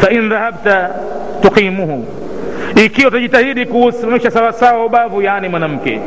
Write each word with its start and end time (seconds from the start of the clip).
fain 0.00 0.28
dhahabta 0.28 0.90
tuqimuhu 1.42 2.04
ikiwa 2.84 3.08
utajitahidi 3.08 3.66
kuusimamisha 3.66 4.30
sawasawa 4.30 4.84
ubavu 4.86 5.22
yaani 5.22 5.48
mwanamke. 5.48 6.00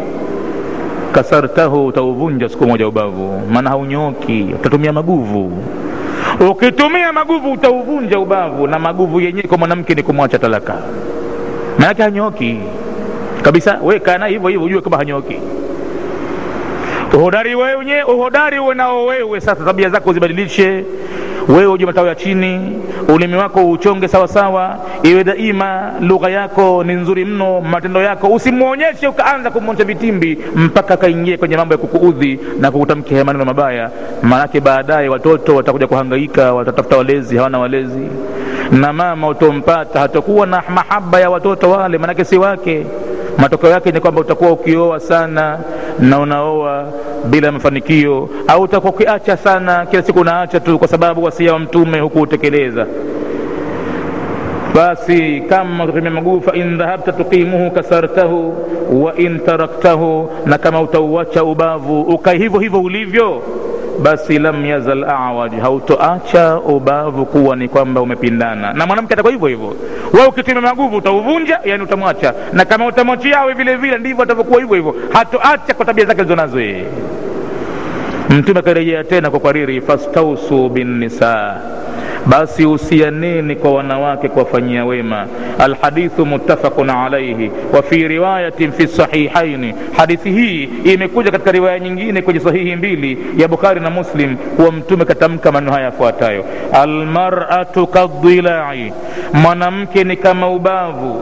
Kasartahu 1.12 1.86
utauvunja 1.86 2.50
siku 2.50 2.66
moja 2.68 2.88
ubavu 2.88 3.41
maana 3.52 3.70
haunyoki 3.70 4.50
utatumia 4.59 4.93
maguvu. 4.93 5.52
Ukitumia 6.50 7.14
maguvu 7.14 7.52
utauvunja 7.52 8.20
ubavu 8.20 8.68
na 8.68 8.79
maguvu 8.79 9.21
yenyewe 9.21 9.48
kwa 9.48 9.57
mwanamke 9.57 9.96
ni 9.96 10.04
kumwacha 10.04 10.39
talaka. 10.39 10.73
Maanake 11.80 12.04
hanyoki. 12.04 12.57
Kabisa 13.41 13.80
we 13.84 14.00
kana 14.00 14.25
hivyo 14.28 14.50
hivyo 14.50 14.66
ujue 14.66 14.82
kama 14.82 14.98
hanyoki. 14.98 15.38
Uhodari 17.14 17.55
wenye 17.55 18.04
uhodari 18.04 18.60
uwe 18.60 18.75
nao 18.75 19.05
wewe 19.05 19.41
sasa 19.41 19.66
tabia 19.66 19.89
zako 19.89 20.10
uzibadilishe 20.10 20.86
wewe 21.48 21.66
uje 21.66 21.86
matawi 21.86 22.08
ya 22.08 22.16
chini 22.16 22.80
ulimi 23.08 23.36
wako 23.36 23.70
uchonge 23.72 24.08
sawasawa 24.08 24.77
iwe 25.04 25.23
daima 25.23 25.91
lugha 26.02 26.30
yako 26.30 26.84
ni 26.84 26.94
nzuri 26.94 27.26
mno 27.26 27.62
matendo 27.62 28.02
yako 28.02 28.27
usimwonyeshe 28.27 29.08
ukaanza 29.08 29.52
kumwonyesha 29.52 29.86
vitimbi 29.86 30.38
mpaka 30.55 30.94
akaingia 30.94 31.38
kwenye 31.38 31.58
mambo 31.58 31.73
ya 31.73 31.77
kukuudhi 31.77 32.40
na 32.59 32.72
kukutamkia 32.72 33.23
maneno 33.26 33.45
mabaya. 33.45 33.90
Maanake 34.23 34.59
baadaye 34.59 35.09
watoto 35.09 35.55
watakuja 35.55 35.88
kuhangaika 35.88 36.53
watatafuta 36.53 36.98
walezi 36.98 37.38
hawana 37.38 37.59
walezi. 37.59 38.08
Na 38.72 38.94
mama 38.94 39.28
utompata 39.28 40.00
hatakuwa 40.00 40.45
na 40.48 40.64
mahaba 40.70 41.20
ya 41.20 41.30
watoto 41.30 41.70
wale 41.70 41.98
maanake 41.98 42.25
si 42.25 42.38
wake 42.38 42.86
matokeo 43.38 43.70
yake 43.70 43.92
ni 43.92 44.00
kwamba 44.00 44.22
utakuwa 44.22 44.52
ukioa 44.52 45.00
sana 45.00 45.60
na 46.00 46.20
unaoa 46.20 46.86
bila 47.26 47.52
mafanikio 47.52 48.30
au 48.48 48.62
utakuwa 48.62 48.94
ukiacha 48.94 49.38
sana 49.38 49.86
kila 49.86 50.04
siku 50.04 50.20
unaacha 50.20 50.59
tu 50.59 50.80
kwa 50.80 50.88
sababu 50.88 51.23
wasia 51.23 51.54
wa 51.54 51.59
mtume 51.59 52.00
hukuutekeleza. 52.00 52.86
Basi 54.75 55.42
kama 55.50 55.84
utatumia 55.84 56.42
fa 56.42 56.53
in 56.56 56.78
dhahabta 56.78 57.12
tuqimuhu 57.12 57.72
kasartahu 57.72 58.56
wa 58.92 59.16
in 59.17 59.40
taraktahu 59.40 60.30
na 60.45 60.58
kama 60.58 60.81
utauacha 60.81 61.44
ubavu 61.44 62.02
ukae 62.02 62.38
hivyo 62.38 62.59
hivyo 62.59 62.81
ulivyo 62.81 63.42
basi 64.02 64.39
lam 64.39 64.66
yazal 64.66 65.03
awaj 65.03 65.53
hautoacha 65.61 66.59
ubavu 66.59 67.25
kuwa 67.25 67.55
ni 67.55 67.67
kwamba 67.69 68.02
umepindana. 68.02 68.73
Na 68.73 68.85
mwanamke 68.85 69.13
atakuwa 69.13 69.31
hivyo 69.33 69.47
hivyo. 69.47 69.75
Wewe 70.13 70.27
ukitumia 70.27 70.61
maguvu 70.61 70.97
utauvunja 70.97 71.59
yani 71.66 71.83
utamwacha. 71.83 72.33
Na 72.53 72.66
kama 72.66 72.85
utamwachia 72.85 73.39
awe 73.39 73.53
vile 73.53 73.75
vile 73.75 73.97
ndivyo 73.97 74.23
atavyokuwa 74.23 74.59
hivyo 74.59 74.75
hivyo. 74.75 74.95
Hatoacha 75.13 75.73
kwa 75.73 75.85
tabia 75.85 76.05
zake 76.05 76.19
alizonazo 76.22 76.61
yeye. 76.61 76.85
Mtume 78.30 78.59
akarejea 78.59 79.03
tena 79.03 79.30
kwa 79.31 79.39
kariri 79.39 79.81
fastausu 79.81 80.69
binnisa 80.69 81.55
basi 82.25 82.66
usianeni 82.66 83.55
kwa 83.55 83.73
wanawake 83.73 84.29
kuwafanyia 84.29 84.85
wema? 84.85 85.27
Alhadithu 85.59 86.25
muttafaqun 86.25 86.89
alaihi 86.89 87.52
wa 87.73 87.81
fi 87.83 88.07
riwayatin 88.07 88.71
fi 88.71 88.88
sahihaini. 88.88 89.73
Hadithi 89.97 90.31
hii 90.31 90.63
imekuja 90.83 91.31
katika 91.31 91.51
riwaya 91.51 91.79
nyingine 91.79 92.21
kwenye 92.21 92.39
sahihi 92.39 92.75
mbili 92.75 93.17
ya 93.38 93.47
bukhari 93.47 93.79
na 93.79 93.89
muslim 93.89 94.35
kuwa 94.38 94.71
mtume 94.71 95.05
katamka 95.05 95.51
maneno 95.51 95.71
haya 95.71 95.85
yafuatayo. 95.85 96.45
Almaratu 96.73 97.88
kadhilai 97.88 98.94
mwanamke 99.33 100.03
ni 100.03 100.17
kama 100.17 100.49
ubavu 100.49 101.21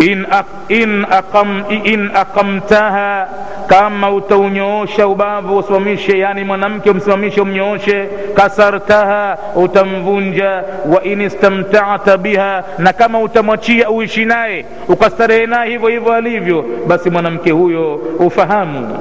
in, 0.00 0.26
in, 0.68 1.04
akam, 1.10 1.64
in 1.84 2.10
aqamtaha 2.14 3.28
kama 3.66 4.10
utaunyoosha 4.10 5.06
ubavu 5.08 5.56
usimamishe 5.58 6.18
yani 6.18 6.44
mwanamke 6.44 6.90
umsimamishe 6.90 7.40
umnyooshe 7.40 8.08
kasartaha 8.34 9.38
utamvunja 9.56 10.62
wa 10.94 11.02
in 11.04 11.20
istamtata 11.20 12.18
biha 12.18 12.64
na 12.78 12.92
kama 12.92 13.20
utamwachia 13.20 13.90
uishi 13.90 14.24
naye 14.24 14.64
ukastarehe 14.88 15.46
naye 15.46 15.70
hivyo 15.70 15.88
hivyo 15.88 16.12
alivyo 16.12 16.64
basi 16.86 17.10
mwanamke 17.10 17.50
huyo 17.50 17.94
ufahamu 18.18 18.98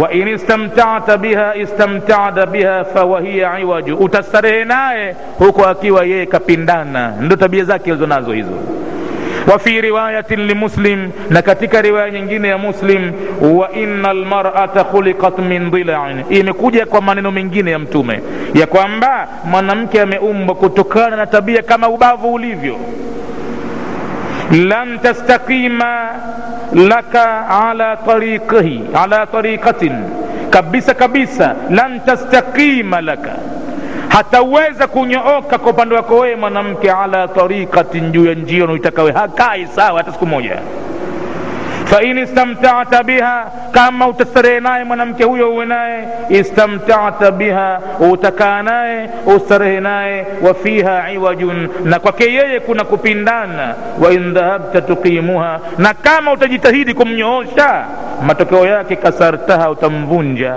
wa 0.00 0.12
in 0.12 0.28
istamtata 0.28 1.18
biha 1.18 1.54
istamtada 1.56 2.46
biha 2.46 2.84
fawahiya 2.84 3.58
iwaju 3.60 3.96
utastarehe 3.96 4.64
naye 4.64 5.16
huko 5.38 5.66
akiwa 5.66 6.04
yeye 6.04 6.26
kapindana. 6.26 7.14
Ndo 7.20 7.36
tabia 7.36 7.64
zake 7.64 7.92
alizo 7.92 8.06
wa 9.46 9.58
fi 9.58 9.80
riwayatin 9.80 10.40
limuslim 10.46 11.10
na 11.30 11.42
katika 11.42 11.82
riwaya 11.82 12.10
nyingine 12.10 12.48
ya 12.48 12.58
muslim 12.58 13.12
wa 13.40 13.72
inna 13.72 14.12
lmarata 14.12 14.84
khuliqat 14.84 15.38
min 15.38 15.70
dhilain. 15.70 16.24
Imekuja 16.30 16.86
kwa 16.86 17.00
maneno 17.00 17.30
mengine 17.30 17.70
ya 17.70 17.78
mtume 17.78 18.20
ya 18.54 18.66
kwamba 18.66 19.28
mwanamke 19.44 20.00
ameumbwa 20.00 20.54
kutokana 20.54 21.16
na 21.16 21.26
tabia 21.26 21.62
kama 21.62 21.88
ubavu 21.88 22.32
ulivyo. 22.34 22.76
Lan 24.50 24.98
tastaqima 24.98 26.08
laka 26.74 27.48
ala 27.48 27.96
tariqihi 27.96 28.82
ala 28.94 29.26
tariqatin. 29.26 29.92
Kabisa 30.50 30.94
kabisa 30.94 31.54
lan 31.70 32.00
tastaqima 32.06 33.00
laka 33.00 33.34
hataweza 34.10 34.86
kunyooka 34.86 35.58
kwa 35.58 35.70
upande 35.72 35.94
wako 35.94 36.18
wewe 36.18 36.36
mwanamke 36.36 36.92
ala 36.92 37.28
tariqatin 37.28 38.12
juu 38.12 38.26
ya 38.26 38.34
njia 38.34 38.64
unaitakawe 38.64 39.12
hakai 39.12 39.66
sawa 39.66 39.98
hata 39.98 40.12
siku 40.12 40.26
moja 40.26 40.58
fain 41.90 42.18
istamtata 42.18 43.02
biha 43.04 43.50
kama 43.72 44.08
utastarehe 44.08 44.60
naye 44.60 44.84
mwanamke 44.84 45.24
huyo 45.24 45.52
uwe 45.52 45.66
naye 45.66 46.08
istamtata 46.28 47.30
biha 47.30 47.80
utakaa 48.12 48.62
naye 48.62 49.10
ustarehe 49.36 49.80
naye 49.80 50.26
wa 50.42 50.54
fiha 50.54 51.10
iwajun 51.12 51.68
na 51.84 51.98
kwake 51.98 52.24
yeye 52.32 52.60
kuna 52.60 52.84
kupindana. 52.84 53.74
Wa 54.00 54.12
in 54.12 54.34
dhahabta 54.34 54.80
tuqimuha 54.80 55.60
na 55.78 55.94
kama 55.94 56.32
utajitahidi 56.32 56.94
kumnyoosha 56.94 57.84
matokeo 58.26 58.66
yake 58.66 58.96
kasartaha 58.96 59.70
utamvunja. 59.70 60.54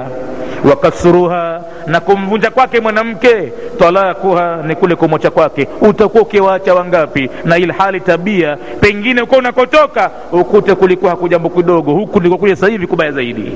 Wa 0.70 0.76
kasruha 0.76 1.62
na 1.88 2.00
kumvunja 2.00 2.52
kwake 2.52 2.80
mwanamke 2.80 3.54
talakuha 3.80 4.58
ni 4.68 4.76
kule 4.76 4.96
kumwacha 4.96 5.32
kwake. 5.32 5.68
Utakuwa 5.82 6.24
ukiwaacha 6.24 6.74
wangapi? 6.74 7.30
Na 7.46 7.58
ilhali 7.58 8.00
tabia 8.00 8.58
pengine 8.82 9.22
uko 9.22 9.36
unakotoka 9.36 10.12
ukute 10.32 10.76
kulikuwa 10.76 11.12
hakujambo 11.24 11.50
kidogo 11.50 11.92
huku 11.94 12.20
nilikokuja 12.20 12.38
kuja 12.38 12.56
sasa 12.56 12.72
hivi 12.72 12.88
kubaya 12.88 13.12
zaidi. 13.12 13.52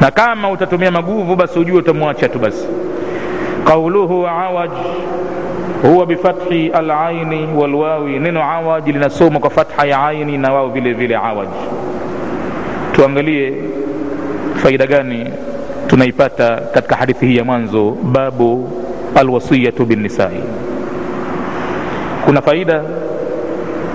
Na 0.00 0.10
kama 0.10 0.50
utatumia 0.50 0.90
maguvu 0.90 1.36
basi 1.36 1.58
ujue 1.58 1.78
utamwacha 1.78 2.28
tu 2.28 2.38
basi. 2.38 2.66
Qauluhu 3.64 4.26
awaj 4.26 4.70
huwa 5.82 6.06
bifathi 6.06 6.68
alaini 6.68 7.48
walwawi. 7.56 8.18
Neno 8.18 8.42
awaj 8.44 8.86
linasoma 8.88 9.38
kwa 9.40 9.50
fatha 9.50 9.86
ya 9.86 10.06
aini 10.06 10.38
na 10.38 10.52
wao 10.52 10.68
vile 10.68 10.92
vile 10.92 11.16
awaj. 11.16 11.48
Tuangalie 12.92 13.54
faida 14.54 14.86
gani 14.86 15.30
tunaipata 15.86 16.56
katika 16.56 16.96
hadithi 16.96 17.26
hii 17.26 17.36
ya 17.36 17.44
mwanzo 17.44 17.90
babu 18.02 18.70
alwasiyatu 19.14 19.84
binnisai. 19.84 20.40
Kuna 22.24 22.42
faida 22.42 22.82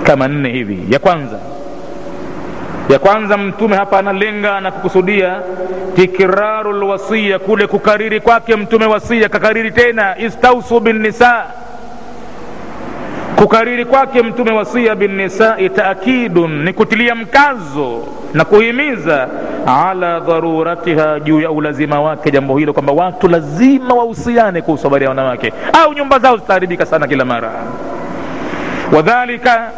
kama 0.04 0.28
nne 0.28 0.50
hivi. 0.50 0.80
Ya 0.94 1.00
kwanza 1.00 1.40
ya 2.90 3.00
kwanza 3.00 3.38
mtume 3.38 3.76
hapa 3.76 4.00
analenga 4.00 4.62
na 4.62 4.72
kukusudia 4.72 5.42
tikraru 5.96 6.74
lwasiya 6.74 7.40
kule 7.40 7.68
kukariri 7.68 8.20
kwake 8.20 8.56
mtume 8.56 8.86
wasia 8.86 9.30
kakariri 9.30 9.72
tena 9.72 10.18
istausu 10.20 10.80
binnisa 10.80 11.44
kukariri 13.36 13.86
kwake 13.86 14.22
mtume 14.22 14.52
wasia 14.52 14.96
binnisai 14.96 15.70
taakidun 15.70 16.64
ni 16.64 16.74
kutilia 16.74 17.16
mkazo 17.16 18.04
na 18.34 18.46
kuhimiza 18.46 19.28
ala 19.88 20.20
dharuratiha 20.20 21.20
juu 21.20 21.42
ya 21.42 21.52
ulazima 21.52 22.02
wake 22.02 22.32
jambo 22.32 22.58
hilo 22.58 22.74
kwamba 22.74 22.94
watu 22.94 23.28
lazima 23.28 23.94
wahusiane 23.94 24.62
kuhusu 24.62 24.84
habari 24.84 25.04
ya 25.04 25.10
wanawake 25.10 25.54
au 25.84 25.94
nyumba 25.94 26.20
zao 26.20 26.38
zitaharibika 26.38 26.86
sana 26.86 27.08
kila 27.08 27.26
mara. 27.26 27.52
Wadhalika 28.92 29.72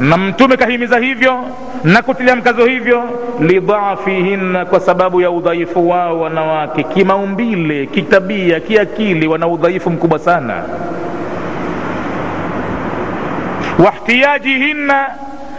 na 0.00 0.16
mtume 0.16 0.56
kahimiza 0.56 0.98
hivyo 0.98 1.40
na 1.84 2.02
kutilia 2.02 2.36
mkazo 2.36 2.64
hivyo 2.66 3.02
lidhafihinna 3.40 4.64
kwa 4.64 4.80
sababu 4.80 5.20
ya 5.20 5.30
udhaifu 5.30 5.88
wao 5.88 6.20
wanawake 6.20 6.82
kimaumbile 6.82 7.86
kitabia 7.86 8.60
kiakili 8.60 9.26
wana 9.28 9.48
udhaifu 9.48 9.90
mkubwa 9.90 10.18
sana. 10.18 10.62
Wahtiyajihinna 13.84 15.06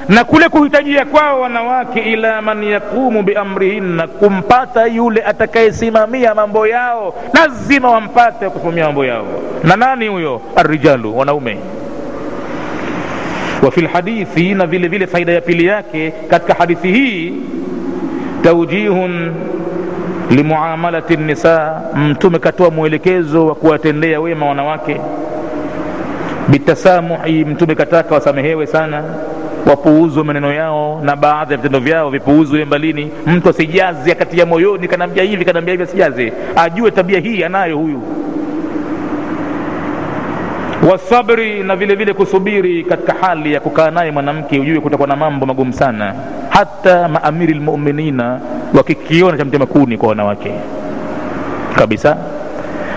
na 0.10 0.24
kule 0.24 0.50
kuhitajia 0.50 1.06
kwao 1.06 1.42
wanawake 1.42 2.00
ila 2.00 2.42
man 2.42 2.64
yaqumu 2.64 3.24
biamrihinna 3.24 4.08
kumpata 4.08 4.86
yule 4.86 5.22
atakayesimamia 5.24 6.36
mambo 6.36 6.68
yao 6.68 7.14
lazima 7.34 7.90
wampate 7.92 8.50
kusimamia 8.50 8.86
mambo 8.86 9.06
yao. 9.06 9.26
Na 9.64 9.76
nani 9.76 10.08
huyo? 10.08 10.42
Arrijalu 10.56 11.18
wanaume 11.18 11.58
wa 13.62 13.72
fi 13.72 13.82
lhadithi 13.82 14.54
na 14.54 14.68
vile 14.68 14.88
vile 14.88 15.08
faida 15.08 15.32
ya 15.34 15.42
pili 15.42 15.66
yake 15.66 16.14
katika 16.28 16.54
hadithi 16.54 16.92
hii 16.92 17.34
taujihun 18.44 19.32
limuamalati 20.30 21.18
nisa, 21.18 21.82
Mtume 21.96 22.40
katoa 22.40 22.70
mwelekezo 22.72 23.46
wa 23.46 23.56
kuwatendea 23.56 24.20
wema 24.22 24.46
wanawake. 24.46 25.02
Bitasamuhi, 26.48 27.46
Mtume 27.46 27.76
kataka 27.76 28.16
wasamehewe 28.16 28.68
sana, 28.68 29.04
wapuuzwe 29.66 30.24
maneno 30.24 30.54
yao 30.54 31.02
na 31.04 31.16
baadhi 31.16 31.52
ya 31.54 31.58
vitendo 31.58 31.80
vyao 31.80 32.10
vipuuzwe 32.10 32.66
mbalini. 32.66 33.12
Mtu 33.28 33.50
asijaze 33.50 34.12
akatia 34.12 34.46
moyoni, 34.46 34.88
kanaambia 34.88 35.24
hivi, 35.24 35.46
kanaambia 35.46 35.72
hivi, 35.72 35.84
asijaze, 35.84 36.34
ajue 36.56 36.92
tabia 36.92 37.20
hii 37.20 37.44
anayo 37.44 37.78
huyu 37.78 38.02
wasabri 40.90 41.64
na 41.64 41.76
vile 41.76 41.96
vile 41.96 42.14
kusubiri 42.14 42.84
katika 42.84 43.14
hali 43.22 43.54
ya 43.54 43.60
kukaa 43.60 43.92
naye 43.92 44.12
mwanamke 44.12 44.60
ujue 44.60 44.80
kutakuwa 44.80 45.08
na 45.08 45.16
mambo 45.16 45.46
magumu 45.46 45.74
sana. 45.74 46.14
Hata 46.50 47.08
maamiri 47.08 47.54
lmuminina 47.54 48.40
wakikiona 48.74 49.38
cha 49.38 49.46
mtema 49.46 49.66
kuni 49.66 49.98
kwa 49.98 50.10
wanawake. 50.10 50.52
Kabisa. 51.76 52.18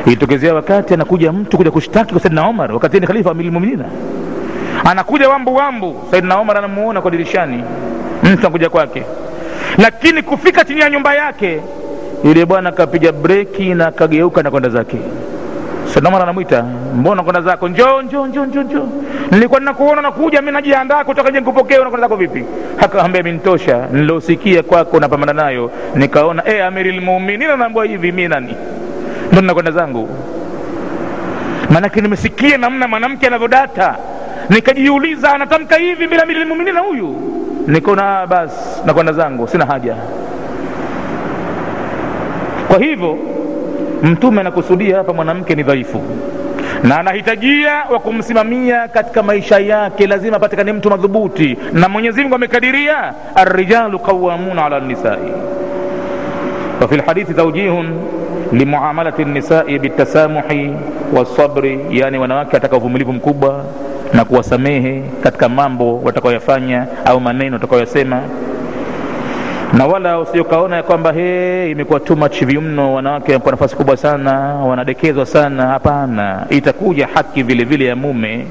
Ilitokezea 0.06 0.54
wakati 0.54 0.94
anakuja 0.94 1.32
mtu 1.32 1.56
kuja 1.56 1.70
kushtaki 1.70 2.12
kwa 2.12 2.20
saidina 2.20 2.46
omar 2.46 2.72
wakati 2.72 3.00
ni 3.00 3.06
khalifa 3.06 3.30
amiri 3.30 3.48
lmuminina 3.48 3.84
anakuja 4.84 5.28
wambu 5.28 5.54
wambu 5.54 5.96
saidina 6.10 6.36
omar 6.38 6.58
anamuona 6.58 7.00
kwa 7.00 7.10
dirishani. 7.10 7.64
Mtu 8.22 8.38
anakuja 8.40 8.70
kwake. 8.70 9.02
Lakini 9.78 10.22
kufika 10.22 10.64
chini 10.64 10.80
ya 10.80 10.90
nyumba 10.90 11.14
yake 11.14 11.60
yule 12.24 12.46
bwana 12.46 12.68
akapiga 12.68 13.12
breki 13.12 13.74
na 13.74 13.86
akageuka 13.86 14.42
na 14.42 14.50
kwenda 14.50 14.68
zake 14.68 14.96
saidina 15.94 16.08
Umar 16.08 16.22
anamwita 16.22 16.62
mbona 16.94 17.22
kwenda 17.22 17.40
zako? 17.40 17.68
Njoo 17.68 18.02
njoo 18.02 18.26
njoo 18.26 18.44
njoo 18.46 18.62
njoo. 18.62 18.86
Nilikuwa 19.30 19.60
ninakuona 19.60 20.02
nakuja 20.02 20.42
mi 20.42 20.50
najiandaa 20.50 21.04
kutoka 21.04 21.30
nje 21.30 21.40
nikupokee. 21.40 21.78
Unakwenda 21.78 22.08
zako 22.08 22.16
vipi? 22.16 22.44
Akaambia 22.80 23.22
mintosha 23.22 23.86
nilosikia 23.92 24.62
kwako 24.62 25.00
napambana 25.00 25.32
nayo. 25.32 25.70
Nikaona 25.94 26.42
e 26.48 26.62
Amiril 26.62 27.00
Mu'minin 27.00 27.56
naambua 27.58 27.84
hivi 27.84 28.12
mi 28.12 28.28
nani? 28.28 28.54
Ndo 29.32 29.40
ninakwenda 29.40 29.70
zangu? 29.70 30.08
Maanake 31.70 32.00
nimesikia 32.00 32.58
namna 32.58 32.88
mwanamke 32.88 33.26
anavyodata. 33.26 33.96
Nikajiuliza 34.50 35.32
anatamka 35.34 35.76
hivi 35.76 36.06
bila 36.06 36.22
Amiril 36.22 36.46
Mu'minin 36.46 36.76
huyu? 36.78 37.16
Nikaona 37.66 38.26
basi 38.26 38.56
nakwenda 38.86 39.12
zangu 39.12 39.48
sina 39.48 39.66
haja. 39.66 39.96
Kwa 42.68 42.78
hivyo 42.78 43.18
mtume 44.04 44.40
anakusudia 44.40 44.96
hapa 44.96 45.12
mwanamke 45.12 45.54
ni 45.54 45.62
dhaifu. 45.62 46.00
Na 46.82 46.98
anahitajia 47.00 47.72
wa 47.92 47.98
kumsimamia 47.98 48.88
katika 48.88 49.22
maisha 49.22 49.58
yake 49.58 50.06
lazima 50.06 50.36
apatikane 50.36 50.72
mtu 50.72 50.90
madhubuti. 50.90 51.58
Na 51.72 51.88
mwenyezi 51.88 52.22
mungu 52.22 52.34
amekadiria 52.34 53.14
arrijalu 53.34 53.98
qawamuna 53.98 54.64
ala 54.64 54.80
nisai 54.80 55.32
wafi 56.80 56.96
lhadithi 56.96 57.34
taujihun 57.34 57.86
limuamalati 58.52 59.24
nisai 59.24 59.78
bitasamuhi 59.78 60.72
wasabri 61.16 61.80
yani 61.90 62.18
wanawake 62.18 62.56
wataka 62.56 62.76
uvumilivu 62.76 63.12
mkubwa 63.12 63.64
na 64.12 64.24
kuwasamehe 64.24 65.02
katika 65.22 65.48
mambo 65.48 66.00
watakaoyafanya 66.00 66.86
au 67.04 67.20
maneno 67.20 67.52
watakaoyasema 67.54 68.20
na 69.74 69.86
wala 69.86 70.18
usiokaona 70.20 70.76
ya 70.76 70.82
kwamba 70.82 71.12
he 71.12 71.70
imekuwa 71.70 72.00
too 72.00 72.16
much 72.16 72.42
mno 72.42 72.94
wanawake 72.94 73.38
kwa 73.38 73.50
nafasi 73.50 73.76
kubwa 73.76 73.96
sana 73.96 74.32
wanadekezwa 74.54 75.26
sana. 75.26 75.66
Hapana 75.66 76.46
itakuja 76.50 77.08
haki 77.14 77.42
vile 77.42 77.64
vile 77.64 77.84
ya 77.84 77.96
mume 77.96 78.46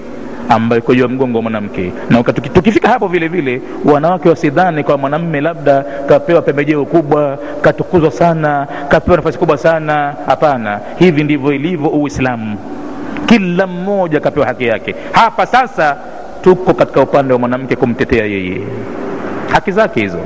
ambayo 0.49 0.81
iko 0.81 0.95
juu 0.95 1.01
ya 1.01 1.07
mgongo 1.07 1.37
wa 1.37 1.41
mwanamke. 1.41 1.91
Na 2.09 2.23
tukifika 2.23 2.89
hapo 2.89 3.07
vile 3.07 3.27
vile 3.27 3.61
wanawake 3.85 4.29
wasidhani 4.29 4.83
kwa 4.83 4.97
mwanamme 4.97 5.41
labda 5.41 5.85
kapewa 6.09 6.41
pembejeo 6.41 6.85
kubwa 6.85 7.37
katukuzwa 7.61 8.11
sana 8.11 8.67
kapewa 8.89 9.17
nafasi 9.17 9.37
kubwa 9.37 9.57
sana. 9.57 10.13
Hapana 10.25 10.79
hivi 10.99 11.23
ndivyo 11.23 11.53
ilivyo 11.53 11.89
uislamu. 11.89 12.57
Kila 13.25 13.67
mmoja 13.67 14.19
kapewa 14.19 14.45
haki 14.45 14.65
yake. 14.65 14.95
Hapa 15.11 15.45
sasa 15.45 15.97
tuko 16.41 16.73
katika 16.73 17.01
upande 17.01 17.33
wa 17.33 17.39
mwanamke 17.39 17.75
kumtetea 17.75 18.25
yeye. 18.25 18.61
Haki 19.51 19.71
zake 19.71 20.01
hizo 20.01 20.19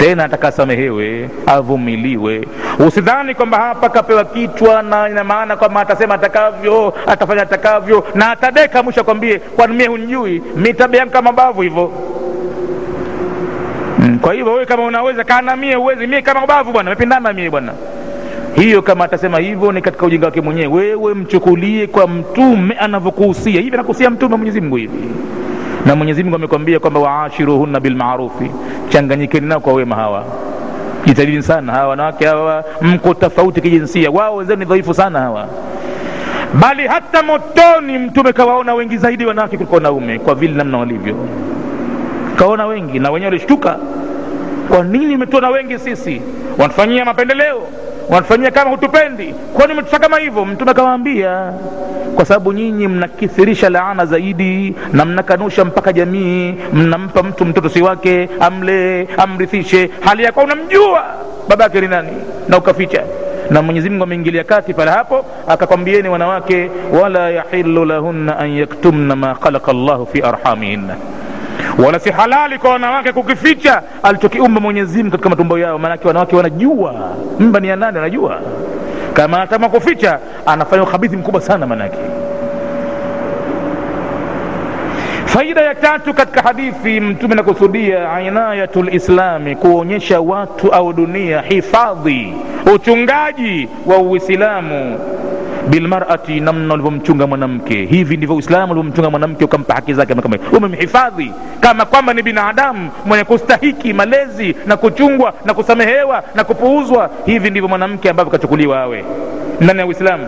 tena 0.00 0.24
atakasamehewe 0.24 1.30
avumiliwe. 1.46 2.48
Usidhani 2.86 3.34
kwamba 3.34 3.58
hapa 3.58 3.88
kapewa 3.88 4.24
kichwa 4.24 4.82
na 4.82 5.08
ina 5.08 5.24
maana 5.24 5.56
kwamba 5.56 5.80
atasema 5.80 6.14
atakavyo 6.14 6.94
atafanya 7.06 7.42
atakavyo 7.42 8.06
na 8.14 8.30
atadeka 8.30 8.82
mwisho 8.82 9.00
akwambie 9.00 9.38
kwani 9.38 9.74
mie 9.76 9.86
hunjui 9.86 10.42
mi 10.56 10.74
tabia 10.74 11.06
kama 11.06 11.32
bavu 11.32 11.62
hivyo. 11.62 11.92
Mm, 13.98 14.18
kwa 14.18 14.34
hivyo 14.34 14.52
wewe 14.52 14.66
kama 14.66 14.82
unaweza 14.86 15.24
kana 15.24 15.56
mie 15.56 15.76
uwezi 15.76 16.06
mie 16.06 16.22
kama 16.22 16.46
bavu 16.46 16.72
bwana 16.72 16.90
mepindana 16.90 17.32
mie 17.32 17.50
bwana. 17.50 17.72
Hiyo 18.54 18.82
kama 18.82 19.04
atasema 19.04 19.38
hivyo 19.38 19.72
ni 19.72 19.82
katika 19.82 20.06
ujinga 20.06 20.26
wake 20.26 20.40
mwenyewe. 20.40 20.66
Wewe 20.68 21.14
mchukulie 21.14 21.86
kwa 21.86 22.08
mtume 22.08 22.74
anavyokuhusia. 22.74 23.60
Hivi 23.60 23.74
anakuhusia 23.74 24.10
mtume 24.10 24.36
mwenyezimngu 24.36 24.76
hivi 24.76 24.98
na 25.86 25.96
mwenyezi 25.96 26.22
mungu 26.22 26.36
amekwambia 26.36 26.78
kwamba 26.78 27.00
waashiruhunna 27.00 27.80
bilmarufi 27.80 28.50
changanyikeni 28.88 29.46
nao 29.46 29.60
kwa 29.60 29.72
wema 29.72 29.96
hawa. 29.96 30.24
Jitahidini 31.06 31.42
sana 31.42 31.72
hawa 31.72 31.88
wanawake 31.88 32.26
hawa 32.26 32.64
mko 32.82 33.14
tofauti 33.14 33.60
kijinsia. 33.60 34.10
Wao 34.10 34.36
wenzeo 34.36 34.56
ni 34.56 34.64
dhaifu 34.64 34.94
sana 34.94 35.18
hawa. 35.20 35.46
Bali 36.60 36.86
hata 36.86 37.22
motoni 37.22 37.98
mtume 37.98 38.32
kawaona 38.32 38.74
wengi 38.74 38.96
zaidi 38.96 39.26
wanawake 39.26 39.56
kuliko 39.56 39.74
wanaume 39.74 40.18
kwa 40.18 40.34
vile 40.34 40.54
namna 40.54 40.78
walivyo. 40.78 41.16
Kaona 42.36 42.66
wengi 42.66 42.98
na 42.98 43.10
wenyewe 43.10 43.30
walishtuka. 43.32 43.78
Kwa 44.68 44.84
nini 44.84 45.14
umetuona 45.14 45.48
wengi 45.50 45.78
sisi? 45.78 46.22
Wanatufanyia 46.58 47.04
mapendeleo 47.04 47.62
wanatufanyia 48.08 48.50
kama 48.50 48.70
hutupendi. 48.70 49.34
Kwani 49.54 49.72
umetusa 49.72 49.98
kama 49.98 50.18
hivyo? 50.18 50.44
Mtume 50.44 50.70
akawaambia 50.70 51.52
kwa 52.16 52.24
sababu 52.24 52.52
nyinyi 52.52 52.88
mnakithirisha 52.88 53.70
laana 53.70 54.06
zaidi 54.06 54.74
na 54.92 55.04
mnakanusha 55.04 55.64
mpaka 55.64 55.92
jamii 55.92 56.54
mnampa 56.72 57.22
mtu 57.22 57.44
mtoto 57.44 57.68
si 57.68 57.82
wake 57.82 58.28
amlee 58.40 59.06
amrithishe 59.16 59.90
hali 60.00 60.24
ya 60.24 60.32
kuwa 60.32 60.44
unamjua. 60.44 61.04
Babake 61.48 61.80
ni 61.80 61.88
nani? 61.88 62.12
Na 62.48 62.58
ukaficha. 62.58 63.02
Na 63.50 63.62
mwenyezi 63.62 63.90
mungu 63.90 64.02
ameingilia 64.04 64.44
kati 64.44 64.74
pale 64.74 64.90
hapo 64.90 65.24
akakwambieni 65.48 66.08
wanawake 66.08 66.70
wala 67.02 67.30
yahilu 67.30 67.84
lahunna 67.84 68.38
an 68.38 68.50
yaktumna 68.50 69.16
ma 69.16 69.34
khalaqa 69.34 69.72
llahu 69.72 70.06
fi 70.06 70.22
arhamihinna 70.22 70.96
wala 71.84 71.98
si 71.98 72.10
halali 72.10 72.58
kwa 72.58 72.70
wanawake 72.70 73.12
kukificha 73.12 73.82
alichokiumba 74.02 74.60
mwenyezi 74.60 74.98
mungu 74.98 75.10
katika 75.10 75.28
matumbo 75.30 75.58
yao. 75.58 75.78
Maanake 75.78 76.08
wanawake 76.08 76.36
wanajua. 76.36 76.94
Mimba 77.38 77.60
ni 77.60 77.68
ya 77.68 77.76
nani? 77.76 77.96
Wanajua 77.98 78.40
kama 79.12 79.36
anatama 79.36 79.68
kuficha 79.68 80.18
anafanya 80.46 80.82
ukhabithi 80.82 81.16
mkubwa 81.16 81.40
sana 81.40 81.66
maanake. 81.66 81.98
Faida 85.24 85.60
ya 85.60 85.74
tatu 85.74 86.14
katika 86.14 86.42
hadithi 86.42 87.00
mtume 87.00 87.34
nakusudia 87.34 88.20
inayatu 88.20 88.82
lislami 88.82 89.56
kuonyesha 89.56 90.20
watu 90.20 90.72
au 90.72 90.92
dunia 90.92 91.40
hifadhi 91.40 92.34
uchungaji 92.74 93.68
wa 93.86 93.98
uislamu 93.98 94.98
bilmarati 95.68 96.40
namna 96.40 96.74
ulivyomchunga 96.74 97.26
mwanamke. 97.26 97.84
Hivi 97.84 98.16
ndivyo 98.16 98.36
uislamu 98.36 98.72
ulivyomchunga 98.72 99.10
mwanamke 99.10 99.44
ukampa 99.44 99.74
haki 99.74 99.94
zake 99.94 100.14
umemhifadhi 100.56 101.32
kama 101.60 101.84
kwamba 101.86 102.14
ni 102.14 102.22
binadamu 102.22 102.90
mwenye 103.06 103.24
kustahiki 103.24 103.92
malezi 103.92 104.56
na 104.66 104.76
kuchungwa 104.76 105.34
na 105.44 105.54
kusamehewa 105.54 106.22
na 106.34 106.44
kupuuzwa. 106.44 107.10
Hivi 107.26 107.50
ndivyo 107.50 107.68
mwanamke 107.68 108.10
ambavyo 108.10 108.30
kachukuliwa 108.32 108.80
awe. 108.80 109.04
Ndani 109.60 109.78
ya 109.80 109.86
uislamu 109.86 110.26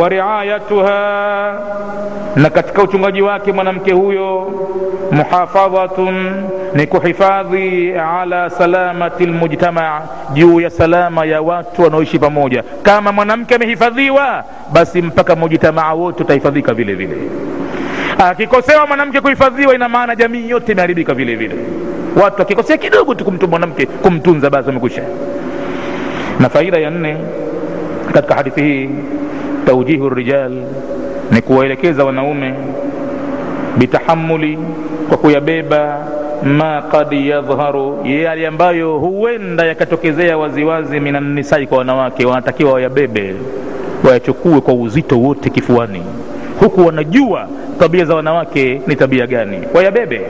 wa 0.00 0.08
riayatuha 0.08 1.60
na 2.36 2.50
katika 2.50 2.82
uchungaji 2.82 3.22
wake 3.22 3.52
mwanamke 3.52 3.92
huyo 3.92 4.52
muhafadhatun 5.10 6.32
ni 6.74 6.86
kuhifadhi 6.86 7.92
ala 7.92 8.50
salamati 8.50 9.26
lmujtamaa 9.26 10.00
juu 10.32 10.60
ya 10.60 10.70
salama 10.70 11.24
ya 11.24 11.42
watu 11.42 11.82
wanaoishi 11.82 12.18
pamoja. 12.18 12.64
Kama 12.82 13.12
mwanamke 13.12 13.54
amehifadhiwa 13.54 14.44
basi 14.72 15.02
mpaka 15.02 15.36
mujtamaa 15.36 15.92
wote 15.94 16.22
utahifadhika 16.22 16.74
vile 16.74 16.94
vile. 16.94 17.16
Akikosewa 18.18 18.86
mwanamke 18.86 19.20
kuhifadhiwa 19.20 19.74
ina 19.74 19.88
maana 19.88 20.16
jamii 20.16 20.48
yote 20.50 20.72
imeharibika 20.72 21.14
vile 21.14 21.34
vile. 21.36 21.54
Watu 22.22 22.42
akikosea 22.42 22.76
kidogo 22.76 23.14
tu 23.14 23.24
kumtu 23.24 23.48
mwanamke 23.48 23.86
kumtunza 23.86 24.50
basi 24.50 24.66
wamekwisha. 24.68 25.02
Na 26.40 26.48
faida 26.48 26.78
ya 26.78 26.90
nne 26.90 27.16
katika 28.12 28.34
hadithi 28.34 28.60
hii 28.62 28.90
taujihu 29.66 30.08
rijal 30.08 30.52
ni 31.30 31.42
kuwaelekeza 31.42 32.04
wanaume 32.04 32.54
bitahamuli 33.78 34.58
kwa 35.08 35.16
kuyabeba 35.18 36.06
ma 36.44 36.82
kad 36.82 37.12
yadhharu 37.12 37.98
yale 38.04 38.46
ambayo 38.46 38.98
huenda 38.98 39.64
yakatokezea 39.64 40.38
waziwazi 40.38 41.00
minanisai 41.00 41.66
kwa 41.66 41.78
wanawake 41.78 42.26
wanatakiwa 42.26 42.72
wayabebe 42.72 43.34
wayachukue 44.04 44.60
kwa 44.60 44.74
uzito 44.74 45.18
wote 45.20 45.50
kifuani. 45.50 46.02
Huku 46.60 46.86
wanajua 46.86 47.48
tabia 47.78 48.04
za 48.04 48.14
wanawake 48.14 48.80
ni 48.86 48.96
tabia 48.96 49.26
gani. 49.26 49.58
Wayabebe 49.74 50.20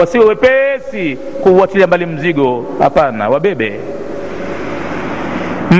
wasiwe 0.00 0.24
wepesi 0.24 1.16
kuuachilia 1.42 1.86
mbali 1.86 2.06
mzigo. 2.06 2.64
Hapana 2.78 3.28
wabebe 3.28 3.80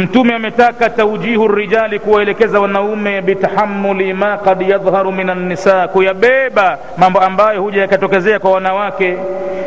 mtume 0.03 0.35
ametaka 0.35 0.91
taujihu 0.91 1.49
rijali 1.49 1.99
kuwaelekeza 1.99 2.61
wanaume 2.61 3.23
bitahamuli 3.23 4.13
ma 4.13 4.37
kad 4.37 4.63
yadhharu 4.63 5.13
min 5.13 5.31
annisa 5.31 5.89
kuyabeba 5.89 6.79
mambo 6.99 7.21
ambayo 7.21 7.63
huja 7.63 7.81
yakatokezea 7.81 8.39
kwa 8.39 8.51
wanawake 8.51 9.17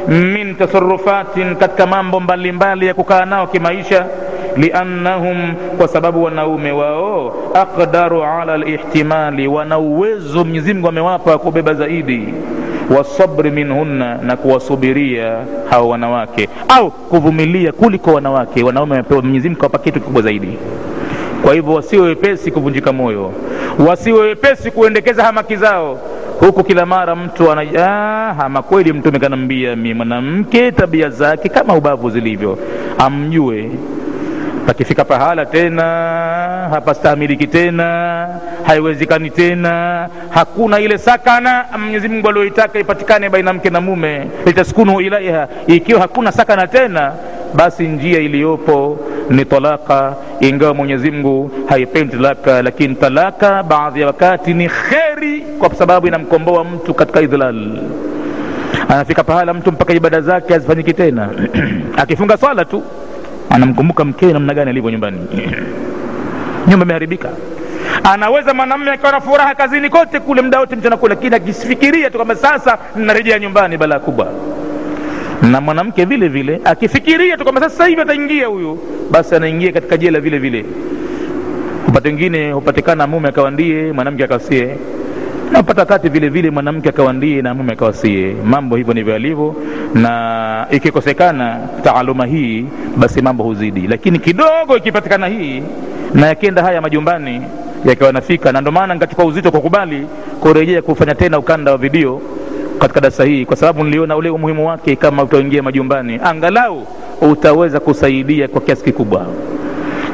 min 0.08 0.56
tasarufatin 0.56 1.56
katika 1.56 1.88
mambo 1.88 2.20
mbalimbali 2.20 2.52
mbali 2.76 2.88
ya 2.88 2.94
kukaa 2.94 3.26
nao 3.26 3.48
kimaisha 3.48 4.06
liannahum 4.58 5.54
kwa 5.78 5.88
sababu 5.88 6.24
wanaume 6.24 6.72
wao 6.72 7.34
aqdaru 7.54 8.24
ala 8.24 8.58
lihtimali 8.58 9.48
wana 9.48 9.78
uwezo 9.80 10.44
mwenyezimngu 10.44 10.88
amewapa 10.88 11.38
kubeba 11.38 11.74
zaidi 11.74 12.34
wasabri 12.98 13.52
minhunna 13.52 14.18
na 14.18 14.36
kuwasubiria 14.38 15.38
hao 15.70 15.90
wanawake. 15.90 16.50
Au 16.68 16.92
kuvumilia 16.92 17.72
kuliko 17.72 18.14
wanawake. 18.14 18.64
Wanaume 18.64 18.92
wamepewa 18.92 19.22
mwenyezimngu 19.22 19.58
kawapa 19.60 19.78
kitu 19.80 20.00
kikubwa 20.00 20.22
zaidi. 20.22 20.58
Kwa 21.44 21.54
hivyo 21.54 21.74
wasiwe 21.74 22.08
wepesi 22.08 22.52
kuvunjika 22.52 22.94
moyo. 22.94 23.32
Wasiwe 23.88 24.20
wepesi 24.22 24.72
kuendekeza 24.72 25.24
hamaki 25.24 25.56
zao. 25.56 26.00
Huku 26.40 26.64
kila 26.64 26.86
mara 26.86 27.16
mtu 27.16 27.52
ana 27.52 27.62
ah, 27.86 28.46
ama 28.46 28.62
kweli 28.62 28.94
mtume 28.94 29.20
kanambia 29.20 29.76
mi 29.76 29.94
mwanamke 29.94 30.72
tabia 30.72 31.10
zake 31.10 31.50
kama 31.50 31.76
ubavu 31.76 32.10
zilivyo. 32.10 32.58
Amjue 32.98 33.70
pakifika 34.70 35.02
pahala 35.06 35.46
tena 35.50 35.84
hapastahimiliki 36.72 37.48
tena 37.48 37.88
haiwezekani 38.64 39.30
tena. 39.30 39.74
Hakuna 40.30 40.80
ile 40.80 40.98
sakana 40.98 41.66
mwenyezi 41.80 42.08
mungu 42.08 42.30
alioitaka 42.30 42.80
ipatikane 42.80 43.30
baina 43.30 43.54
mke 43.54 43.70
na 43.70 43.82
mume 43.82 44.28
litaskunu 44.46 45.02
ilaiha. 45.02 45.48
Ikiwa 45.68 46.02
hakuna 46.02 46.32
sakana 46.32 46.68
tena 46.68 47.12
basi 47.54 47.88
njia 47.88 48.20
iliyopo 48.20 49.00
ni 49.30 49.46
talaka. 49.46 50.16
Ingawa 50.40 50.74
mwenyezi 50.74 51.12
mungu 51.12 51.52
haipendi 51.70 52.14
talaka 52.18 52.62
lakini 52.62 52.96
talaka 52.96 53.64
baadhi 53.64 54.02
ya 54.02 54.08
wakati 54.08 54.54
ni 54.54 54.70
kheri 54.70 55.42
kwa 55.60 55.76
sababu 55.76 56.08
inamkomboa 56.08 56.64
mtu 56.64 56.94
katika 56.94 57.22
idhlal 57.22 57.78
anafika 58.90 59.24
pahala 59.24 59.54
mtu 59.54 59.72
mpaka 59.72 59.94
ibada 59.94 60.22
zake 60.22 60.54
hazifanyiki 60.54 60.94
tena. 60.94 61.30
Akifunga 62.02 62.38
swala 62.38 62.66
tu 62.66 62.84
anamkumbuka 63.50 64.06
mkewe 64.06 64.34
namna 64.34 64.54
gani 64.54 64.70
alivyo 64.70 64.92
nyumbani. 64.92 65.18
Nyumba 66.68 66.86
imeharibika. 66.86 67.30
Anaweza 68.04 68.54
mwanamme 68.54 68.92
akiwa 68.92 69.12
na 69.12 69.22
furaha 69.22 69.56
kazini 69.56 69.90
kote 69.90 70.20
kule 70.20 70.42
muda 70.42 70.60
wote 70.60 70.76
mchana 70.76 70.98
kule 70.98 71.16
lakini 71.16 71.36
akifikiria 71.36 72.10
tu 72.10 72.16
kwamba 72.18 72.36
sasa 72.36 72.78
narejea 72.96 73.40
nyumbani 73.40 73.78
balaa 73.78 74.00
kubwa. 74.00 74.28
Na 75.52 75.62
mwanamke 75.62 76.06
vile 76.06 76.28
vile 76.28 76.62
akifikiria 76.66 77.38
tu 77.38 77.44
kwamba 77.44 77.62
sasa 77.62 77.86
hivi 77.88 78.02
ataingia 78.02 78.48
huyu 78.48 78.80
basi 79.12 79.36
anaingia 79.36 79.72
katika 79.72 79.98
jela 79.98 80.20
vile 80.20 80.40
vile. 80.40 80.66
Upate 81.88 82.08
wengine 82.08 82.52
hupatikana 82.52 83.08
mume 83.08 83.30
akawa 83.30 83.52
ndiye 83.52 83.92
mwanamke 83.94 84.24
akasie 84.24 84.76
napata 85.52 85.86
kati 85.86 86.10
vile 86.10 86.30
vile 86.30 86.50
mwanamke 86.52 86.90
akawa 86.90 87.14
ndiye 87.14 87.42
na 87.42 87.54
mume 87.54 87.74
akawasie 87.74 88.36
mambo 88.46 88.76
hivyo 88.76 88.94
ndivyo 88.94 89.14
yalivyo 89.14 89.56
na 89.94 90.68
ikikosekana 90.72 91.58
taaluma 91.84 92.26
hii 92.26 92.66
basi 92.98 93.22
mambo 93.22 93.44
huzidi. 93.44 93.88
Lakini 93.88 94.20
kidogo 94.20 94.78
ikipatikana 94.78 95.28
hii 95.28 95.64
na 96.14 96.28
yakienda 96.28 96.62
haya 96.64 96.82
majumbani 96.82 97.42
yakiwa 97.86 98.12
nafika 98.12 98.52
na 98.52 98.62
ndio 98.62 98.72
maana 98.72 98.94
nikachukua 98.94 99.26
uzito 99.26 99.52
kukubali 99.52 100.08
kurejea 100.40 100.82
kufanya 100.82 101.16
tena 101.16 101.40
ukanda 101.40 101.72
wa 101.72 101.78
video 101.78 102.22
katika 102.80 103.02
darasa 103.02 103.24
hii 103.24 103.46
kwa 103.46 103.56
sababu 103.56 103.84
niliona 103.84 104.16
ule 104.16 104.30
umuhimu 104.30 104.68
wake 104.68 104.96
kama 104.96 105.24
utaingia 105.24 105.64
majumbani. 105.64 106.20
Angalau 106.24 106.88
utaweza 107.22 107.80
kusaidia 107.80 108.48
kwa 108.48 108.62
kiasi 108.62 108.84
kikubwa. 108.84 109.26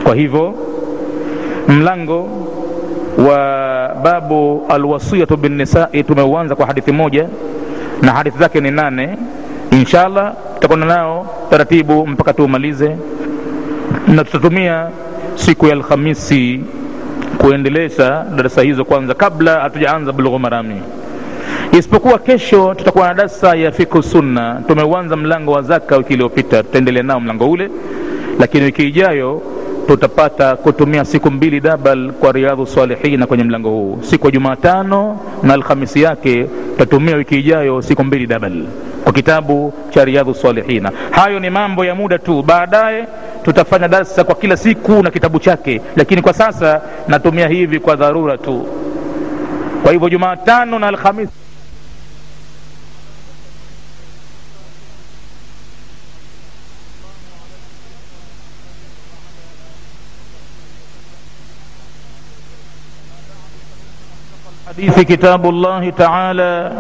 Kwa 0.04 0.16
hivyo 0.16 0.54
mlango 1.68 2.30
wa 3.28 3.75
babu 4.04 4.66
alwasiyatu 4.70 5.38
binnisai 5.38 6.04
tumeuanza 6.04 6.56
kwa 6.56 6.66
hadithi 6.66 6.92
moja 6.92 7.28
na 8.02 8.12
hadithi 8.12 8.38
zake 8.40 8.62
ni 8.62 8.72
nane. 8.72 9.18
Inshallah 9.72 10.34
tutakwenda 10.54 10.86
nao 10.86 11.28
taratibu 11.50 12.08
mpaka 12.08 12.34
tuumalize 12.34 12.98
na 14.08 14.24
tutatumia 14.24 14.88
siku 15.36 15.66
ya 15.68 15.74
alhamisi 15.74 16.62
kuendelesha 17.38 18.26
darasa 18.36 18.62
hizo 18.62 18.86
kwanza 18.86 19.14
kabla 19.14 19.60
hatujaanza 19.60 20.12
bulughu 20.12 20.40
marami. 20.40 20.82
Isipokuwa 21.72 22.20
kesho 22.20 22.74
tutakuwa 22.76 23.08
na 23.08 23.14
darasa 23.14 23.56
ya 23.56 23.72
fiku 23.72 24.04
sunna. 24.04 24.62
Tumeuanza 24.68 25.16
mlango 25.16 25.52
wa 25.52 25.62
zaka 25.62 25.98
wiki 25.98 26.14
iliyopita 26.14 26.64
tutaendelea 26.64 27.04
nao 27.04 27.20
mlango 27.20 27.52
ule 27.52 27.70
lakini 28.40 28.64
wiki 28.66 28.88
ijayo 28.88 29.42
tutapata 29.88 30.56
kutumia 30.56 31.06
siku 31.06 31.32
mbili 31.32 31.60
dabal 31.60 32.12
kwa 32.12 32.32
riadhu 32.32 32.66
salihina 32.68 33.28
kwenye 33.28 33.44
mlango 33.44 33.70
huu. 33.70 33.98
Siku 34.02 34.26
ya 34.26 34.32
jumatano 34.32 35.20
na 35.44 35.54
alhamisi 35.54 36.02
yake 36.02 36.44
tutatumia 36.44 37.16
wiki 37.16 37.36
ijayo 37.40 37.82
siku 37.82 38.04
mbili 38.04 38.28
dabal 38.28 38.64
kwa 39.04 39.14
kitabu 39.14 39.74
cha 39.90 40.06
riadhu 40.06 40.34
salihina 40.34 40.92
hayo 41.12 41.40
ni 41.40 41.50
mambo 41.50 41.86
ya 41.86 41.96
muda 41.96 42.18
tu. 42.20 42.44
Baadaye 42.44 43.08
tutafanya 43.44 43.88
darsa 43.88 44.24
kwa 44.24 44.36
kila 44.36 44.58
siku 44.58 45.04
na 45.04 45.12
kitabu 45.12 45.40
chake 45.40 45.82
lakini 45.96 46.22
kwa 46.22 46.34
sasa 46.34 46.82
natumia 47.08 47.48
hivi 47.48 47.80
kwa 47.80 47.96
dharura 47.96 48.38
tu. 48.38 48.68
Kwa 49.84 49.92
hivyo 49.92 50.10
jumatano 50.10 50.80
na 50.80 50.88
alhamisi 50.88 51.32
الحديث 64.76 65.00
كتاب 65.08 65.50
الله 65.50 65.90
تعالى 65.90 66.72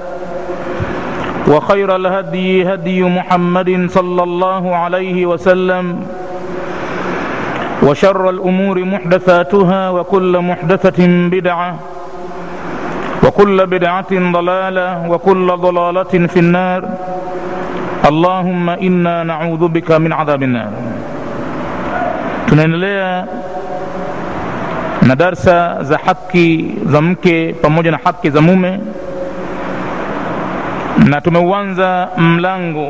وخير 1.48 1.96
الهدي 1.96 2.74
هدي 2.74 3.04
محمد 3.04 3.88
صلى 3.90 4.24
الله 4.24 4.76
عليه 4.76 5.26
وسلم 5.26 5.86
وشر 7.84 8.30
الأمور 8.30 8.76
محدثاتها 8.84 9.90
وكل 9.90 10.34
محدثة 10.40 11.00
بدعة 11.08 11.76
وكل 13.24 13.58
بدعة 13.66 14.12
ضلالة 14.12 15.10
وكل 15.12 15.48
ضلالة 15.48 16.14
في 16.28 16.40
النار. 16.40 16.82
اللهم 18.10 18.70
إنا 18.70 19.24
نعوذ 19.24 19.68
بك 19.68 19.92
من 19.92 20.12
عذاب 20.14 20.44
النار. 20.44 20.72
tunaendelea 22.46 23.26
na 25.06 25.16
darsa 25.16 25.84
za 25.84 25.98
haki 26.06 26.72
za 26.86 27.02
mke 27.02 27.54
pamoja 27.62 27.92
na 27.92 28.00
haki 28.04 28.30
za 28.30 28.42
mume. 28.42 28.80
Na 31.10 31.22
tumeuanza 31.22 32.08
mlango 32.18 32.88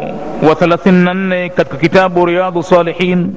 wa 0.49 0.53
34 0.55 1.49
katika 1.49 1.77
kitabu 1.77 2.25
riyadhu 2.25 2.63
salihin 2.63 3.33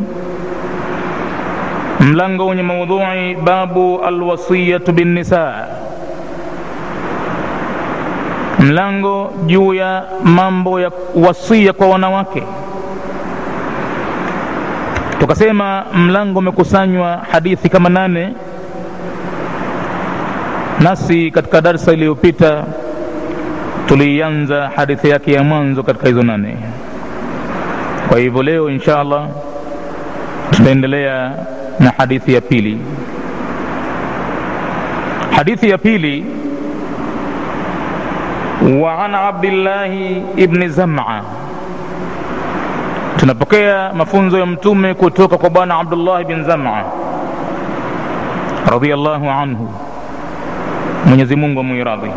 mlango 2.01 2.47
wenye 2.47 2.63
maudhui 2.63 3.35
babu 3.45 4.01
alwasiyatu 4.05 4.93
binnisa. 4.93 5.67
Mlango 8.59 9.33
juu 9.47 9.75
ya 9.75 10.05
mambo 10.25 10.81
ya 10.81 10.91
wasia 11.15 11.73
kwa 11.73 11.89
wanawake. 11.89 12.43
Tukasema 15.21 15.85
mlango 15.95 16.39
umekusanywa 16.39 17.21
hadithi 17.33 17.69
kama 17.69 17.89
nane 17.89 18.35
Nasi 20.81 21.31
katika 21.31 21.61
darsa 21.61 21.93
iliyopita 21.93 22.65
tuliianza 23.87 24.71
hadithi 24.77 25.09
yake 25.09 25.33
ya 25.33 25.43
mwanzo 25.45 25.83
katika 25.83 26.09
hizo 26.09 26.23
nane. 26.23 26.57
Kwa 28.09 28.19
hivyo 28.19 28.43
leo 28.43 28.71
insha 28.71 29.01
Allah 29.01 29.27
tutaendelea 30.51 31.33
na 31.81 31.93
hadithi 31.99 32.35
ya 32.35 32.41
pili. 32.41 32.79
Hadithi 35.37 35.71
ya 35.71 35.79
pili, 35.79 36.25
wa 38.81 39.05
an 39.05 39.15
Abdillahi 39.15 40.23
ibni 40.37 40.69
Zam'a, 40.69 41.23
tunapokea 43.17 43.93
mafunzo 43.95 44.39
ya 44.39 44.47
Mtume 44.47 44.95
kutoka 44.95 45.39
kwa 45.39 45.51
bwana 45.51 45.79
Abdullah 45.79 46.25
bin 46.25 46.45
Zam'a 46.45 46.83
radhiyallahu 48.71 49.31
anhu 49.31 49.69
mwenyezi 51.09 51.37
mungu 51.37 51.61
amuiradhi 51.61 52.11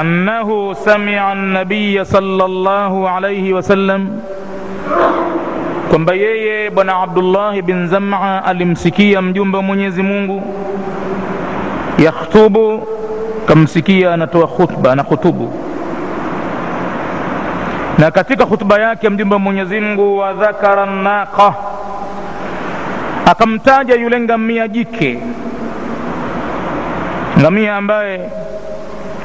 annahu 0.00 0.74
samia 0.74 1.34
nabiya 1.34 2.04
salllahu 2.04 3.08
alaihi 3.08 3.52
wasallam 3.52 4.08
kwamba 5.90 6.14
yeye 6.14 6.70
bwana 6.70 6.96
abdullahi 7.02 7.62
bin 7.62 7.86
zama 7.88 8.44
alimsikia 8.44 9.22
mjumbe 9.22 9.56
wa 9.56 9.62
mwenyezi 9.62 10.02
mungu 10.02 10.42
yakhtubu 11.98 12.86
kamsikia 13.46 14.14
anatoa 14.14 14.46
khutba 14.46 14.94
na 14.94 15.04
khutubu 15.04 15.52
na 17.98 18.10
katika 18.10 18.46
khutuba 18.46 18.78
yake 18.78 19.08
mjumbe 19.08 19.34
wa 19.34 19.38
mwenyezi 19.38 19.80
mungu 19.80 20.18
wa 20.18 20.32
dhakara 20.32 20.86
naqa 20.86 21.54
akamtaja 23.26 23.94
yule 23.94 24.20
ngamia 24.20 24.68
jike 24.68 25.18
ngamia 27.42 27.76
ambaye 27.76 28.20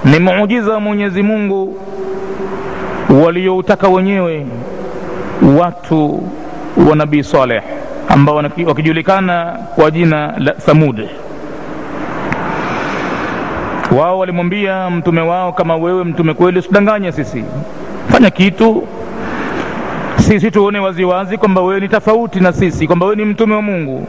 ni 0.06 0.20
muujiza 0.20 0.72
wa 0.74 0.80
mwenyezi 0.80 1.24
mungu 1.24 1.80
walioutaka 3.26 3.88
wenyewe 3.90 4.46
watu 5.60 6.24
wa 6.90 6.96
nabii 6.96 7.24
saleh 7.24 7.64
ambao 8.10 8.36
wakijulikana 8.66 9.58
kwa 9.76 9.92
jina 9.92 10.34
la 10.38 10.52
thamud. 10.52 11.08
Wao 13.98 14.20
walimwambia 14.20 14.90
mtume 14.90 15.22
wao 15.22 15.54
kama 15.54 15.76
wewe 15.76 16.04
mtume 16.04 16.34
kweli 16.34 16.60
usidanganye 16.60 17.12
sisi. 17.12 17.44
Fanya 18.12 18.30
kitu. 18.30 18.84
Sisi 20.18 20.52
tuone 20.52 20.80
waziwazi 20.80 21.38
kwamba 21.38 21.62
wewe 21.62 21.80
ni 21.80 21.88
tofauti 21.90 22.40
na 22.40 22.54
sisi 22.54 22.88
kwamba 22.88 23.06
wewe 23.06 23.16
ni 23.16 23.26
mtume 23.26 23.56
wa 23.56 23.62
mungu 23.62 24.08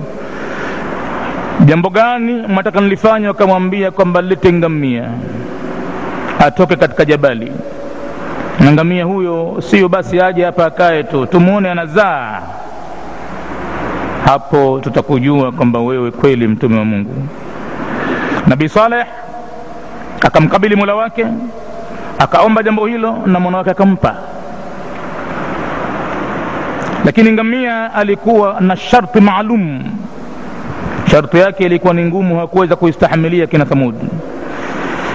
jambo 1.68 1.90
gani 1.90 2.32
mnataka 2.32 2.80
nilifanya 2.80 3.28
wakamwambia 3.28 3.90
kwamba 3.90 4.22
lete 4.22 4.52
ngamia? 4.52 5.08
Atoke 6.38 6.76
katika 6.76 7.04
jabali. 7.04 7.52
Na 8.60 8.72
ngamia 8.72 9.04
huyo 9.04 9.56
sio 9.60 9.88
basi 9.88 10.20
aje 10.20 10.44
hapa 10.44 10.66
akae 10.66 11.02
tu 11.02 11.26
tumwone 11.26 11.70
anazaa. 11.70 12.42
Hapo 14.24 14.80
tutakujua 14.82 15.52
kwamba 15.52 15.80
wewe 15.80 16.10
kweli 16.10 16.46
mtume 16.48 16.78
wa 16.78 16.84
mungu. 16.84 17.14
Nabii 18.46 18.68
saleh 18.68 19.06
akamkabili 20.20 20.76
mola 20.76 20.94
wake 20.94 21.26
akaomba 22.18 22.62
jambo 22.62 22.86
hilo 22.86 23.18
na 23.26 23.40
mwana 23.40 23.58
wake 23.58 23.70
akampa. 23.70 24.14
Lakini 27.04 27.32
ngamia 27.32 27.94
alikuwa 27.94 28.60
na 28.60 28.76
sharti 28.76 29.20
maalum 29.20 29.84
sharti 31.10 31.36
yake 31.38 31.64
ilikuwa 31.66 31.94
ni 31.94 32.04
ngumu 32.04 32.38
hakuweza 32.38 32.76
kuistahimilia 32.76 33.46
kina 33.46 33.64
thamud. 33.64 33.94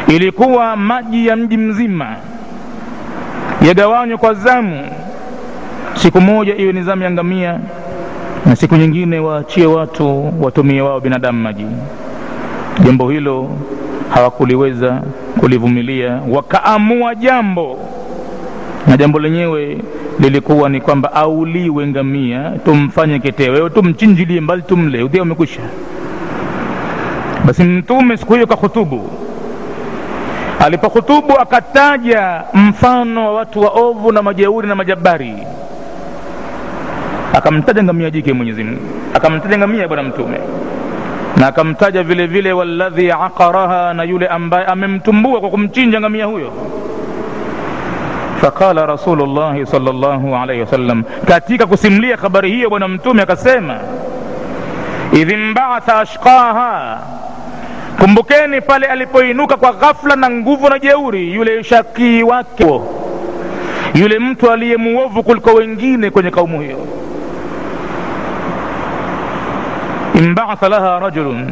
Ilikuwa 0.07 0.75
maji 0.75 1.27
ya 1.27 1.35
mji 1.35 1.57
mzima 1.57 2.15
yagawanywe 3.67 4.17
kwa 4.17 4.33
zamu. 4.33 4.81
Siku 5.95 6.21
moja 6.21 6.55
iwe 6.55 6.73
ni 6.73 6.83
zamu 6.83 7.03
ya 7.03 7.11
ngamia 7.11 7.59
na 8.45 8.55
siku 8.55 8.75
nyingine 8.75 9.19
waachie 9.19 9.65
watu 9.65 10.33
watumie 10.41 10.81
wao 10.81 10.99
binadamu 10.99 11.41
maji. 11.41 11.65
Jambo 12.85 13.09
hilo 13.09 13.49
hawakuliweza 14.09 15.01
kulivumilia 15.39 16.19
wakaamua 16.29 17.15
jambo. 17.15 17.77
Na 18.87 18.97
jambo 18.97 19.19
lenyewe 19.19 19.77
lilikuwa 20.19 20.69
ni 20.69 20.81
kwamba 20.81 21.13
auliwe 21.13 21.87
ngamia 21.87 22.51
tumfanye 22.65 23.19
ketewe 23.19 23.69
tumchinjilie 23.69 24.41
mbali 24.41 24.61
tumle 24.61 25.03
udhia 25.03 25.21
umekwisha. 25.21 25.61
Basi 27.45 27.63
mtume 27.63 28.17
siku 28.17 28.33
hiyo 28.33 28.47
kahutubu. 28.47 29.09
Alipohutubu 30.59 31.39
akataja 31.39 32.43
mfano 32.53 33.25
wa 33.27 33.33
watu 33.33 33.61
waovu 33.61 34.11
na 34.11 34.21
majeuri 34.21 34.67
na 34.67 34.75
majabari. 34.75 35.33
Akamtaja 37.33 37.83
ngamia 37.83 38.09
jike 38.09 38.33
mwenyezi 38.33 38.63
mungu. 38.63 38.81
Akamtaja 39.13 39.57
ngamia 39.57 39.87
bwana 39.87 40.03
mtume. 40.03 40.37
Na 41.37 41.47
akamtaja 41.47 42.03
vile 42.03 42.27
vile 42.27 42.53
walladhi 42.53 43.11
aqaraha 43.11 43.93
na 43.93 44.03
yule 44.03 44.27
ambaye 44.27 44.65
amemtumbua 44.65 45.39
kwa 45.39 45.49
kumchinja 45.49 45.99
ngamia 45.99 46.25
huyo 46.25 46.53
faqala 48.43 48.85
rasulullahi 48.85 49.65
sal 49.65 49.83
llahu 49.83 50.35
alaihi 50.35 50.61
wasallam 50.61 51.03
katika 51.25 51.65
kusimulia 51.65 52.17
habari 52.17 52.51
hiyo 52.51 52.69
bwana 52.69 52.87
mtume 52.87 53.21
akasema 53.21 53.77
idh 55.13 55.31
mbaatha 55.37 55.99
ashqaha 55.99 56.99
kumbukeni 57.99 58.61
pale 58.61 58.87
alipoinuka 58.87 59.57
kwa 59.57 59.73
ghafla 59.73 60.15
na 60.15 60.29
nguvu 60.29 60.69
na 60.69 60.79
jeuri 60.79 61.33
yule 61.33 61.63
shakii 61.63 62.23
wake 62.23 62.81
yule 63.93 64.19
mtu 64.19 64.51
aliye 64.51 64.77
muovu 64.77 65.23
kuliko 65.23 65.53
wengine 65.53 66.09
kwenye 66.09 66.31
kaumu 66.31 66.61
hiyo. 66.61 66.77
Imbaatha 70.15 70.69
laha 70.69 70.99
rajulun 70.99 71.51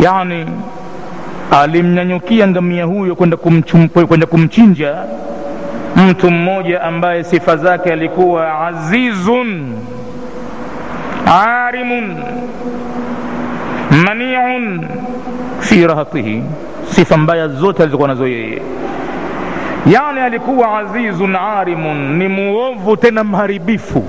yani 0.00 0.46
alimnyanyukia 1.50 2.48
ngamia 2.48 2.84
huyo 2.84 3.14
kwenda 3.14 3.36
kwenda 4.06 4.26
kumchinja 4.26 4.94
mtu 5.96 6.30
mmoja 6.30 6.82
ambaye 6.82 7.24
sifa 7.24 7.56
zake 7.56 7.92
alikuwa 7.92 8.66
azizun 8.66 9.72
arimun 11.26 12.16
maniun 14.04 14.86
fi 15.60 15.86
rahatihi. 15.86 16.42
Sifa 16.90 17.16
mbaya 17.16 17.48
zote 17.48 17.82
alizokuwa 17.82 18.08
nazo 18.08 18.26
yeye. 18.26 18.62
Yani 19.86 20.20
alikuwa 20.20 20.78
azizun 20.78 21.36
arimun 21.36 22.16
ni 22.18 22.28
muovu 22.28 22.96
tena 22.96 23.24
mharibifu. 23.24 24.04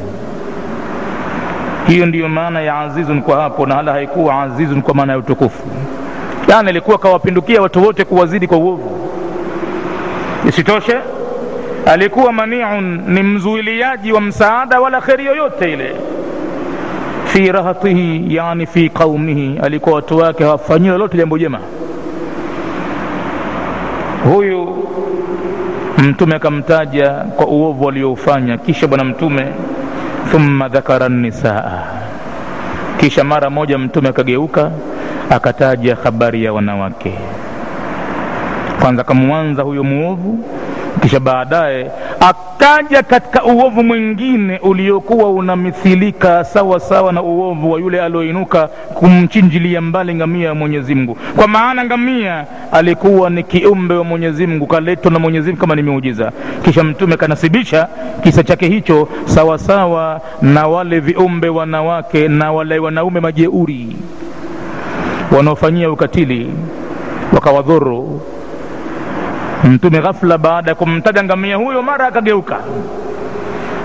Hiyo 1.87 2.05
ndiyo 2.05 2.29
maana 2.29 2.61
ya 2.61 2.79
azizun 2.79 3.21
kwa 3.21 3.41
hapo 3.41 3.65
na 3.65 3.75
hala 3.75 3.91
haikuwa 3.91 4.41
azizun 4.43 4.81
kwa 4.81 4.93
maana 4.93 5.13
ya 5.13 5.19
utukufu 5.19 5.63
yani 6.47 6.69
alikuwa 6.69 6.97
kawapindukia 6.97 7.61
watu 7.61 7.83
wote 7.83 8.05
kuwazidi 8.05 8.47
kwa 8.47 8.57
uovu. 8.57 8.91
Isitoshe 10.49 10.97
alikuwa 11.85 12.33
maniun 12.33 13.01
ni 13.07 13.23
mzuiliaji 13.23 14.11
wa 14.11 14.21
msaada 14.21 14.79
wala 14.81 15.01
kheri 15.01 15.25
yoyote 15.25 15.73
ile. 15.73 15.95
Fi 17.25 17.51
rahatihi 17.51 18.35
yani 18.35 18.65
fi 18.65 18.89
qaumihi 18.89 19.59
alikuwa 19.63 19.95
watu 19.95 20.17
wake 20.17 20.43
hawafanyii 20.43 20.87
lolote 20.89 21.17
jambo 21.17 21.37
jema. 21.37 21.59
Huyu 24.33 24.87
mtume 25.97 26.35
akamtaja 26.35 27.09
kwa 27.11 27.47
uovu 27.47 27.89
alioufanya 27.89 28.57
kisha 28.57 28.87
bwana 28.87 29.03
mtume 29.03 29.47
thumma 30.31 30.69
dhakara 30.69 31.09
nisaa. 31.09 31.83
Kisha 32.97 33.23
mara 33.23 33.49
moja 33.49 33.77
mtume 33.77 34.09
akageuka 34.09 34.71
akataja 35.29 35.95
habari 36.03 36.43
ya 36.43 36.53
wanawake. 36.53 37.13
Kwanza 38.81 39.01
akamwanza 39.01 39.61
huyo 39.63 39.83
muovu 39.83 40.45
kisha 41.01 41.19
baadaye 41.19 41.91
akaja 42.19 43.03
katika 43.03 43.43
uovu 43.43 43.83
mwingine 43.83 44.57
uliokuwa 44.59 45.29
unamithilika 45.31 46.43
sawa 46.43 46.79
sawa 46.79 47.11
na 47.13 47.21
uovu 47.21 47.71
wa 47.71 47.79
yule 47.79 48.01
alioinuka 48.01 48.67
kumchinjilia 48.67 49.81
mbali 49.81 50.15
ngamia 50.15 50.47
ya 50.47 50.55
mwenyezi 50.55 50.95
mungu. 50.95 51.17
Kwa 51.35 51.47
maana 51.47 51.85
ngamia 51.85 52.45
alikuwa 52.71 53.29
ni 53.29 53.43
kiumbe 53.43 53.93
wa 53.93 54.03
mwenyezi 54.03 54.47
mungu 54.47 54.67
kaletwa 54.67 55.11
na 55.11 55.19
mwenyezi 55.19 55.47
mungu 55.49 55.61
kama 55.61 55.75
ni 55.75 55.81
miujiza. 55.81 56.31
Kisha 56.63 56.83
mtume 56.83 57.17
kanasibisha 57.17 57.87
kisa 58.23 58.43
chake 58.43 58.67
hicho 58.67 59.07
sawa 59.25 59.57
sawa 59.57 60.21
na 60.41 60.67
wale 60.67 60.99
viumbe 60.99 61.49
wanawake 61.49 62.27
na 62.27 62.51
wale 62.51 62.79
wanaume 62.79 63.19
majeuri 63.19 63.95
wanaofanyia 65.31 65.91
ukatili 65.91 66.53
wakawadhuru. 67.33 68.21
Mtume 69.63 69.99
ghafla 70.01 70.37
baada 70.37 70.71
ya 70.71 70.75
kumtaja 70.75 71.23
ngamia 71.23 71.55
huyo 71.55 71.81
mara 71.81 72.07
akageuka 72.07 72.57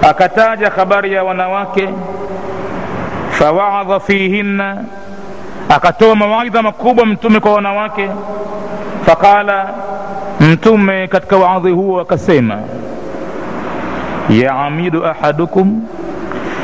akataja 0.02 0.70
habari 0.70 1.12
ya 1.12 1.24
wanawake 1.24 1.88
fawaadha 3.30 4.00
fihinna 4.00 4.84
akatoa 5.68 6.16
mawaidha 6.16 6.62
makubwa 6.62 7.06
mtume 7.06 7.40
kwa 7.40 7.52
wanawake. 7.54 8.10
Faqala 9.06 9.68
mtume 10.40 11.08
katika 11.08 11.36
waadhi 11.36 11.70
huo 11.70 12.00
akasema 12.00 12.58
yaamidu 14.30 15.06
ahadukum 15.06 15.82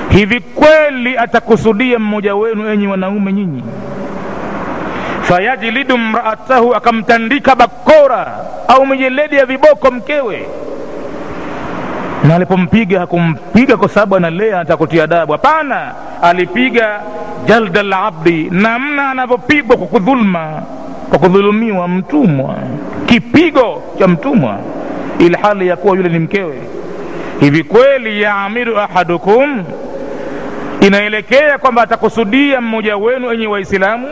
hivi 0.09 0.41
kweli 0.41 1.19
atakusudia 1.19 1.99
mmoja 1.99 2.35
wenu 2.35 2.69
enyi 2.71 2.87
wanaume 2.87 3.33
nyinyi 3.33 3.63
fayajlidu 5.29 5.99
mraatahu 5.99 6.75
akamtandika 6.75 7.55
bakora 7.57 8.39
au 8.69 8.87
mijeledi 8.87 9.37
ya 9.37 9.47
viboko 9.47 9.91
mkewe. 9.91 10.47
Na 12.25 12.35
alipompiga 12.35 13.01
hakumpiga 13.01 13.77
kwa 13.77 13.89
sababu 13.89 14.17
analea 14.17 14.61
atakutia 14.61 15.05
adabu. 15.05 15.33
Hapana 15.33 15.95
alipiga 16.23 17.01
jalda 17.47 17.83
labdi 17.83 18.49
namna 18.51 19.11
anavyopigwa 19.11 19.77
kwa 19.77 19.87
kudhulma 19.87 20.63
kwa 21.11 21.19
kudhulumiwa 21.19 21.89
mtumwa. 21.89 22.55
Kipigo 23.07 23.83
cha 23.99 24.09
mtumwa 24.09 24.59
ili 25.19 25.37
hali 25.43 25.69
ya 25.69 25.77
kuwa 25.77 25.97
yule 25.97 26.09
ni 26.09 26.19
mkewe. 26.19 26.59
Hivi 27.41 27.65
kweli 27.65 28.23
yaamiru 28.23 28.79
ahadukum? 28.81 29.65
Inaelekea 30.81 31.59
kwamba 31.59 31.83
atakusudia 31.83 32.61
mmoja 32.61 32.97
wenu 32.97 33.33
enye 33.33 33.47
waislamu 33.47 34.09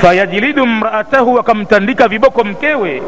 fayajlidu 0.00 0.66
mraatahu 0.66 1.38
akamtandika 1.38 2.08
viboko 2.08 2.44
mkewe. 2.44 3.02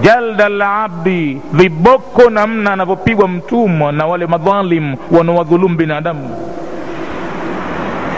Jalda 0.00 0.48
labdi 0.48 1.40
viboko 1.52 2.30
namna 2.30 2.72
anavyopigwa 2.72 3.28
mtumwa 3.28 3.92
na 3.92 4.06
wale 4.06 4.26
madhalim 4.26 4.96
wanawadhulumu 5.10 5.76
binadamu. 5.76 6.30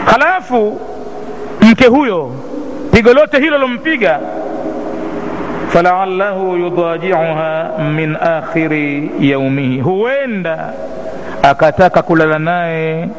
Halafu 0.05 0.79
mke 1.61 1.85
huyo 1.87 2.31
pigo 2.91 3.13
lote 3.13 3.39
hilo 3.39 3.57
lompiga 3.57 4.19
falaallahu 5.69 6.55
yudajiuha 6.57 7.69
min 7.95 8.15
akhiri 8.15 9.11
yaumihi 9.19 9.79
huenda 9.81 10.73
akataka 11.43 12.01
kulala 12.01 12.39
naye 12.39 13.09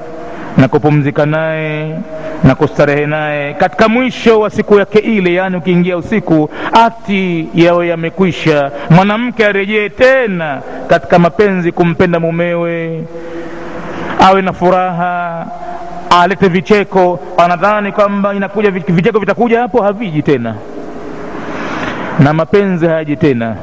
na 0.56 0.68
kupumzika 0.68 1.26
naye 1.26 1.94
na 2.44 2.54
kustarehe 2.54 3.06
naye 3.06 3.54
katika 3.54 3.88
mwisho 3.88 4.40
wa 4.40 4.50
siku 4.50 4.78
yake 4.78 4.98
ile 4.98 5.34
yaani 5.34 5.56
ukiingia 5.56 5.96
usiku 5.96 6.50
ati 6.72 7.48
yawe 7.54 7.88
yamekwisha. 7.88 8.70
Mwanamke 8.90 9.46
arejee 9.46 9.88
tena 9.88 10.60
katika 10.88 11.18
mapenzi 11.18 11.72
kumpenda 11.72 12.20
mumewe 12.20 13.04
awe 14.20 14.42
na 14.42 14.52
furaha 14.52 15.46
alete 16.22 16.48
vicheko. 16.48 17.20
Anadhani 17.38 17.92
kwamba 17.92 18.34
inakuja 18.34 18.70
vicheko 18.70 19.18
vitakuja 19.18 19.60
hapo 19.60 19.82
haviji 19.82 20.22
tena 20.22 20.54
na 22.18 22.32
mapenzi 22.32 22.86
hayaji 22.86 23.16
tena. 23.16 23.56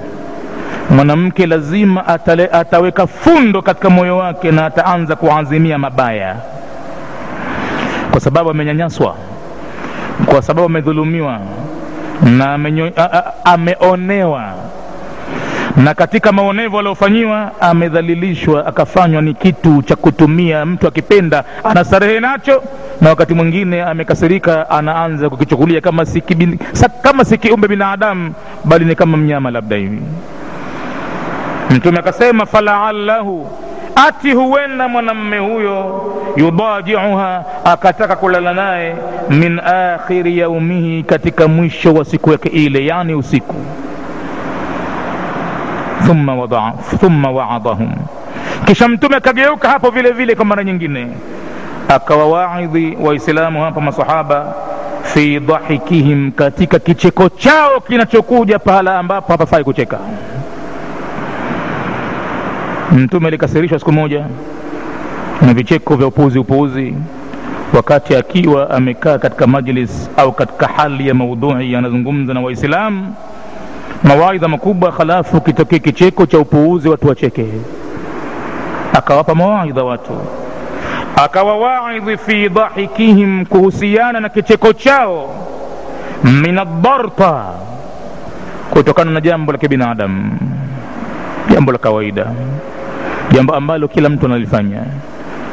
Mwanamke 0.89 1.45
lazima 1.47 2.07
atale, 2.07 2.49
ataweka 2.51 3.07
fundo 3.07 3.61
katika 3.61 3.89
moyo 3.89 4.17
wake 4.17 4.51
na 4.51 4.65
ataanza 4.65 5.15
kuazimia 5.15 5.77
mabaya 5.77 6.35
kwa 8.15 8.21
sababu 8.21 8.49
amenyanyaswa 8.49 9.15
kwa 10.25 10.41
sababu 10.41 10.65
amedhulumiwa 10.65 11.39
na 12.37 12.53
amenyo, 12.53 12.91
a, 12.97 13.03
a, 13.13 13.23
ameonewa. 13.45 14.53
Na 15.77 15.93
katika 15.93 16.31
maonevu 16.31 16.79
aliyofanyiwa 16.79 17.51
amedhalilishwa 17.61 18.65
akafanywa 18.67 19.21
ni 19.21 19.33
kitu 19.33 19.81
cha 19.81 19.95
kutumia. 19.95 20.65
Mtu 20.65 20.87
akipenda 20.87 21.43
anastarehe 21.63 22.19
nacho 22.19 22.63
na 23.01 23.09
wakati 23.09 23.33
mwingine 23.33 23.83
amekasirika 23.83 24.69
anaanza 24.69 25.29
kukichukulia 25.29 25.81
kama 25.81 26.05
si 26.05 26.23
kama 27.01 27.25
si 27.25 27.37
kiumbe 27.37 27.67
binadamu 27.67 28.33
bali 28.65 28.85
ni 28.85 28.95
kama 28.95 29.17
mnyama 29.17 29.51
labda 29.51 29.75
hivi. 29.75 30.01
Mtume 31.69 31.99
akasema 31.99 32.45
falaallahu 32.45 33.49
ati 33.95 34.31
huenda 34.33 34.87
mwanamme 34.87 35.37
huyo 35.37 36.01
yudajiuha 36.35 37.43
akataka 37.65 38.15
kulala 38.15 38.53
naye 38.53 38.95
min 39.29 39.59
akhiri 39.59 40.37
yaumihi 40.37 41.03
katika 41.03 41.47
mwisho 41.47 41.93
wa 41.93 42.05
siku 42.05 42.31
yake 42.31 42.49
ile 42.49 42.85
yani 42.85 43.15
usiku. 43.15 43.55
Thumma, 46.05 46.35
wada, 46.35 46.73
thumma 46.99 47.31
waadahum. 47.31 47.91
Kisha 48.65 48.87
mtume 48.87 49.15
akageuka 49.15 49.69
hapo 49.69 49.89
vile 49.89 50.11
vile 50.11 50.35
kwa 50.35 50.45
mara 50.45 50.63
nyingine. 50.63 51.07
Akawawaidhi 51.89 52.97
waislamu 53.01 53.61
hapa 53.63 53.81
masahaba 53.81 54.53
fi 55.03 55.39
dhahikihim 55.39 56.31
katika 56.31 56.79
kicheko 56.79 57.29
chao 57.29 57.79
kinachokuja 57.79 58.59
pahala 58.59 58.99
ambapo 58.99 59.31
hapafai 59.31 59.63
kucheka 59.63 59.99
mtume 62.91 63.27
alikasirishwa 63.27 63.79
siku 63.79 63.91
moja 63.91 64.25
na 65.41 65.53
vicheko 65.53 65.95
vya 65.95 66.07
upuuzi 66.07 66.39
upuuzi 66.39 66.95
wakati 67.73 68.15
akiwa 68.15 68.69
amekaa 68.69 69.17
katika 69.17 69.47
majlis 69.47 70.09
au 70.17 70.31
katika 70.31 70.67
hali 70.67 71.07
ya 71.07 71.13
maudhui 71.13 71.75
anazungumza 71.75 72.33
na 72.33 72.41
waislamu. 72.41 73.15
Mawaidha 74.03 74.47
makubwa 74.47 74.91
halafu 74.91 75.41
kitokee 75.41 75.79
kicheko 75.79 76.25
cha 76.25 76.39
upuuzi 76.39 76.89
watu 76.89 77.07
wacheke. 77.07 77.45
Akawapa 78.93 79.35
mawaidha 79.35 79.83
watu 79.83 80.13
akawawaidhi 81.15 82.17
fi 82.17 82.49
dhahikihim 82.49 83.45
kuhusiana 83.45 84.19
na 84.19 84.29
kicheko 84.29 84.73
chao. 84.73 85.29
Min 86.23 86.57
adbarta 86.57 87.45
kutokana 88.69 89.11
na 89.11 89.21
jambo 89.21 89.51
la 89.51 89.57
kibinadamu 89.57 90.37
jambo 91.53 91.71
la 91.71 91.77
kawaida 91.77 92.25
jambo 93.35 93.55
ambalo 93.55 93.87
kila 93.87 94.09
mtu 94.09 94.25
analifanya. 94.25 94.83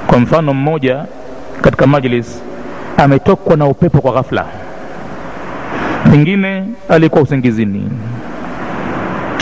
Kwa 0.06 0.18
mfano 0.18 0.54
mmoja 0.54 1.04
katika 1.60 1.86
majlis 1.86 2.42
ametokwa 2.96 3.56
na 3.56 3.66
upepo 3.66 4.00
kwa 4.00 4.12
ghafla. 4.12 4.44
Pengine 6.10 6.64
alikuwa 6.88 7.22
usingizini. 7.22 7.88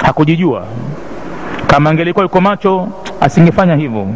Hakujijua. 0.04 0.64
Kama 1.66 1.90
angelikuwa 1.90 2.22
yuko 2.22 2.40
macho 2.40 2.88
asingefanya 3.20 3.76
hivyo. 3.76 4.06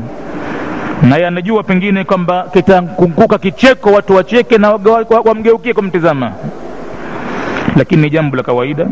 Naye 1.03 1.27
anajua 1.27 1.63
pengine 1.63 2.05
kwamba 2.05 2.47
kitakunguka 2.53 3.39
kicheko 3.39 3.93
watu 3.93 4.15
wacheke 4.15 4.59
na 4.59 4.79
wamgeukie 5.25 5.75
kumtizama 5.75 6.33
lakini 7.77 8.03
ni 8.03 8.11
jambo 8.11 8.37
la 8.37 8.43
kawaida. 8.43 8.87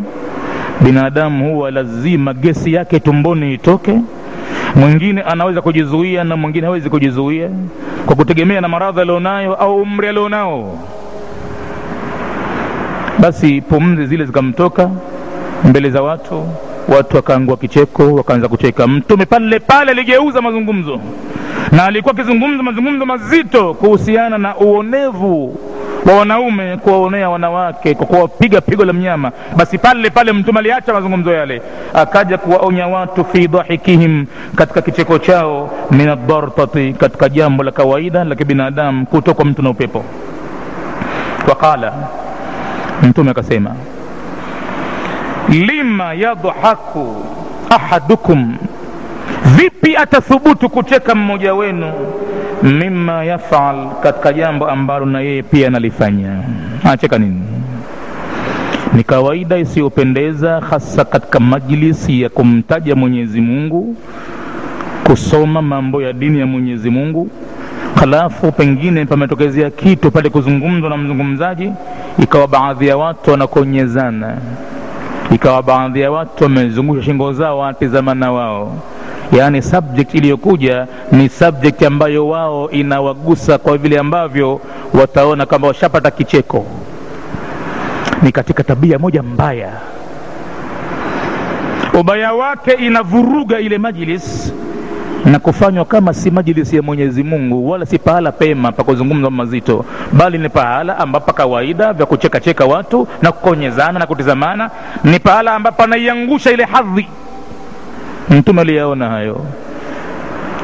Binadamu 0.81 1.55
huwa 1.55 1.71
lazima 1.71 2.35
gesi 2.35 2.73
yake 2.73 3.01
tumboni 3.01 3.55
itoke 3.55 4.01
mwingine 4.77 5.23
anaweza 5.23 5.63
kujizuia 5.63 6.25
na 6.25 6.37
mwingine 6.37 6.67
hawezi 6.67 6.91
kujizuia 6.91 7.49
kwa 8.07 8.17
kutegemea 8.17 8.61
na 8.61 8.69
maradhi 8.69 9.01
alionayo 9.01 9.55
au 9.55 9.83
umri 9.83 10.09
alionao. 10.09 10.79
Basi 13.19 13.61
pumzi 13.61 14.07
zile 14.07 14.25
zikamtoka 14.25 14.91
mbele 15.65 15.91
za 15.91 16.03
watu 16.03 16.45
watu 16.89 17.17
wakaangua 17.17 17.57
kicheko 17.57 18.15
wakaanza 18.15 18.49
kucheka 18.49 18.87
mtume 18.87 19.27
pale 19.27 19.59
pale 19.61 19.91
aligeuza 19.91 20.43
mazungumzo. 20.43 21.01
Na 21.73 21.85
alikuwa 21.85 22.15
akizungumza 22.15 22.63
mazungumzo 22.63 23.07
mazito 23.07 23.75
kuhusiana 23.75 24.39
na 24.39 24.57
uonevu 24.57 25.59
wa 26.07 26.15
wanaume 26.19 26.77
kuwaonea 26.77 27.31
wanawake 27.31 27.95
kwa 27.95 28.07
kuwapiga 28.07 28.61
pigo 28.61 28.85
la 28.85 28.93
mnyama 28.93 29.33
basi 29.57 29.79
pale 29.79 30.11
pale 30.11 30.33
mtume 30.33 30.59
aliacha 30.59 30.93
mazungumzo 30.93 31.33
yale. 31.33 31.63
Akaja 31.95 32.39
kuwaonya 32.39 32.87
watu 32.87 33.25
fi 33.25 33.47
dhahikihim 33.47 34.27
katika 34.57 34.83
kicheko 34.83 35.19
chao 35.19 35.71
min 35.91 36.09
addartati 36.09 36.93
katika 36.93 37.29
jambo 37.29 37.63
la 37.63 37.71
kawaida 37.71 38.25
la 38.25 38.35
kibinadamu 38.35 39.07
kutokwa 39.07 39.45
mtu 39.45 39.63
na 39.63 39.71
upepo. 39.71 40.05
Waqala 41.49 41.93
mtume 43.03 43.31
akasema 43.31 43.75
lima 45.49 46.15
yadhaku 46.15 47.25
ahadukum 47.71 48.57
vipi 49.47 49.97
atathubutu 49.97 50.69
kucheka 50.71 51.15
mmoja 51.15 51.55
wenu? 51.55 51.93
Mima 52.63 53.25
yafal 53.25 53.89
katika 54.03 54.33
jambo 54.33 54.69
ambalo 54.71 55.07
na 55.07 55.21
yeye 55.21 55.43
pia 55.43 55.69
analifanya. 55.69 56.39
Anacheka 56.85 57.19
nini? 57.19 57.41
Ni 58.95 59.03
kawaida 59.05 59.59
isiyopendeza 59.59 60.61
hasa 60.71 61.05
katika 61.05 61.41
majlisi 61.41 62.23
ya 62.23 62.29
kumtaja 62.29 62.97
mwenyezi 62.97 63.41
mungu 63.41 63.97
kusoma 65.05 65.63
mambo 65.63 66.03
ya 66.03 66.13
dini 66.13 66.39
ya 66.41 66.47
mwenyezi 66.47 66.91
mungu 66.91 67.29
halafu 67.95 68.53
pengine 68.53 69.05
pametokezea 69.05 69.71
kitu 69.71 70.11
pale 70.11 70.31
kuzungumzwa 70.31 70.91
na 70.91 70.97
mzungumzaji 70.97 71.73
ikawa 72.23 72.49
baadhi 72.49 72.87
ya 72.87 72.97
watu 72.97 73.31
wanakonyezana. 73.31 74.37
Ikawa 75.35 75.63
baadhi 75.63 76.01
ya 76.01 76.11
watu 76.11 76.45
wamezungusha 76.45 77.03
shingo 77.03 77.33
zao 77.33 77.59
watizamana 77.59 78.33
wao 78.33 78.77
yaani 79.33 79.63
subject 79.63 80.15
iliyokuja 80.15 80.87
ni 81.13 81.29
subject 81.29 81.83
ambayo 81.83 82.29
wao 82.29 82.71
inawagusa 82.71 83.59
kwa 83.59 83.79
vile 83.79 83.99
ambavyo 83.99 84.61
wataona 84.95 85.47
kwamba 85.47 85.69
washapata 85.69 86.11
kicheko. 86.11 86.67
Ni 88.23 88.33
katika 88.33 88.65
tabia 88.65 88.99
moja 88.99 89.23
mbaya. 89.23 89.73
Ubaya 92.01 92.33
wake 92.33 92.73
inavuruga 92.73 93.61
ile 93.61 93.79
majlis 93.79 94.53
na 95.25 95.39
kufanywa 95.39 95.85
kama 95.85 96.15
si 96.15 96.31
majlisi 96.31 96.77
ya 96.77 96.83
mwenyezi 96.83 97.23
mungu 97.23 97.71
wala 97.71 97.87
si 97.87 97.99
pahala 97.99 98.33
pema 98.33 98.73
pa 98.73 98.85
kuzungumza 98.85 99.31
mazito 99.31 99.85
bali 100.13 100.39
ni 100.39 100.49
pahala 100.49 100.99
ambapo 100.99 101.33
kawaida 101.33 101.93
vya 101.93 102.07
kuchekacheka 102.07 102.65
watu 102.65 103.09
na 103.23 103.33
kukonyezana 103.33 103.99
na 103.99 104.07
kutizamana. 104.07 104.71
Ni 105.05 105.19
pahala 105.19 105.55
ambapo 105.55 105.83
anaiangusha 105.83 106.51
ile 106.51 106.65
hadhi 106.65 107.07
mtume 108.39 108.61
aliyaona 108.61 109.09
hayo. 109.09 109.41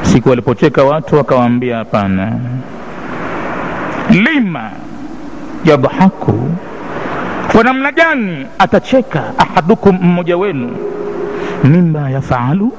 Siku 0.01 0.29
walipocheka 0.29 0.83
watu 0.83 1.15
wakawaambia 1.15 1.77
hapana. 1.77 2.31
Lima 4.09 4.69
yadhaku 5.65 6.49
kwa 7.51 7.63
namna 7.63 7.91
gani 7.91 8.45
atacheka 8.59 9.23
ahadukum 9.37 9.97
mmoja 10.01 10.37
wenu? 10.37 10.71
Mima 11.63 12.09
yafaalu 12.09 12.73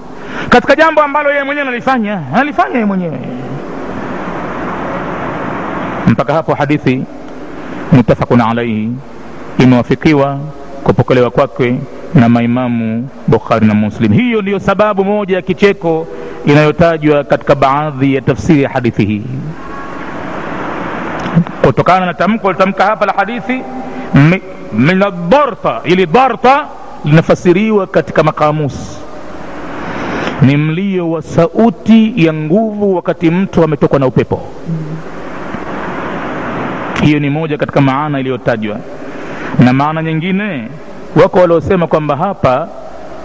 katika 0.49 0.77
jambo 0.77 1.03
ambalo 1.03 1.31
yeye 1.31 1.43
mwenyewe 1.45 1.63
analifanya 1.69 2.21
analifanya 2.35 2.75
yeye 2.75 2.85
mwenyewe. 2.85 3.19
Mpaka 6.07 6.33
hapo 6.35 6.55
hadithi 6.55 7.05
mutafakun 7.93 8.41
alaihi 8.41 8.91
imewafikiwa 9.59 10.39
kupokelewa 10.85 11.31
kwake 11.31 11.79
na 12.15 12.29
maimamu 12.29 13.09
bukhari 13.29 13.67
na 13.67 13.75
muslim. 13.75 14.13
Hiyo 14.13 14.43
ndiyo 14.43 14.59
sababu 14.59 15.05
moja 15.05 15.37
ya 15.37 15.43
kicheko 15.43 16.07
inayotajwa 16.47 17.25
katika 17.25 17.55
baadhi 17.55 18.15
ya 18.15 18.21
tafsiri 18.21 18.63
ya 18.63 18.69
hadithi 18.71 19.05
hii. 19.05 19.23
Kutokana 21.63 22.07
na 22.07 22.15
tamko 22.15 22.53
litamka 22.53 22.85
hapa 22.85 23.07
la 23.07 23.13
hadithi 23.13 23.63
mi- 24.15 24.43
min 24.73 25.03
adarta 25.03 25.81
ili 25.85 26.07
darta 26.07 26.67
linafasiriwa 27.05 27.87
katika 27.87 28.23
makamusi. 28.23 28.97
Ni 30.43 30.57
mlio 30.57 31.11
wa 31.11 31.23
sauti 31.23 32.13
ya 32.27 32.33
nguvu 32.33 32.97
wakati 32.97 33.31
mtu 33.31 33.65
ametokwa 33.65 33.99
na 33.99 34.07
upepo. 34.07 34.41
Hiyo 37.03 37.19
ni 37.21 37.31
moja 37.31 37.59
katika 37.59 37.81
maana 37.81 38.21
iliyotajwa. 38.21 38.77
Na 39.59 39.73
maana 39.73 40.03
nyingine 40.03 40.69
wako 41.17 41.39
waliosema 41.39 41.87
kwamba 41.87 42.17
hapa 42.17 42.69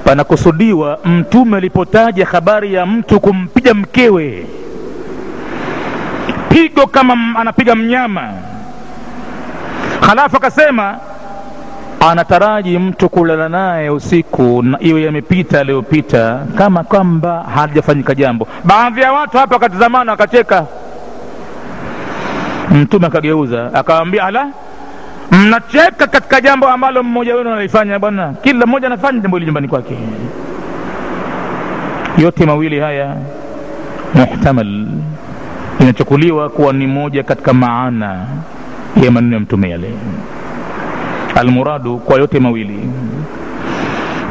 panakusudiwa 0.04 1.00
mtume 1.06 1.58
alipotaja 1.58 2.26
habari 2.26 2.74
ya 2.74 2.86
mtu 2.86 3.20
kumpiga 3.20 3.74
mkewe. 3.74 4.46
Pigo 6.50 6.88
kama 6.88 7.40
anapiga 7.40 7.76
mnyama. 7.76 8.30
Halafu 10.02 10.38
akasema 10.38 10.98
anataraji 12.00 12.78
mtu 12.80 13.10
kulala 13.10 13.50
naye 13.50 13.90
usiku 13.90 14.62
na 14.64 14.78
iwe 14.82 15.02
yamepita 15.04 15.60
aliyopita 15.60 16.40
kama 16.58 16.84
kwamba 16.84 17.44
halijafanyika 17.56 18.16
jambo. 18.16 18.48
Baadhi 18.64 19.02
ya 19.02 19.14
watu 19.14 19.38
hapa 19.38 19.56
wakatizamana 19.56 20.12
wakacheka. 20.12 20.66
Mtume 22.72 23.08
akageuza 23.08 23.70
akawambia 23.74 24.24
ala 24.26 24.48
mnacheka 25.32 26.08
katika 26.08 26.42
jambo 26.42 26.68
ambalo 26.68 27.04
mmoja 27.04 27.36
wenu 27.36 27.50
analifanya 27.50 28.00
bwana. 28.00 28.34
Kila 28.44 28.66
mmoja 28.66 28.88
anafanya 28.88 29.20
jambo 29.20 29.38
hili 29.38 29.46
nyumbani 29.46 29.68
kwake. 29.68 29.98
Yote 32.18 32.46
mawili 32.46 32.80
haya 32.80 33.16
muhtamal 34.14 34.86
inachukuliwa 35.80 36.50
kuwa 36.50 36.74
ni 36.74 36.88
moja 36.88 37.24
katika 37.24 37.54
maana 37.54 38.26
ya 39.04 39.12
maneno 39.12 39.34
ya 39.34 39.40
mtume 39.40 39.70
yale. 39.70 39.94
Almuradu 41.36 41.98
kwa 41.98 42.18
yote 42.18 42.40
mawili. 42.40 42.80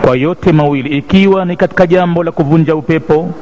Kwa 0.03 0.17
yote 0.17 0.53
mawili. 0.53 0.99
Ikiwa 0.99 1.45
ni 1.45 1.57
katika 1.57 1.87
jambo 1.87 2.25
la 2.25 2.33
kuvunja 2.33 2.77
upepo 2.77 3.35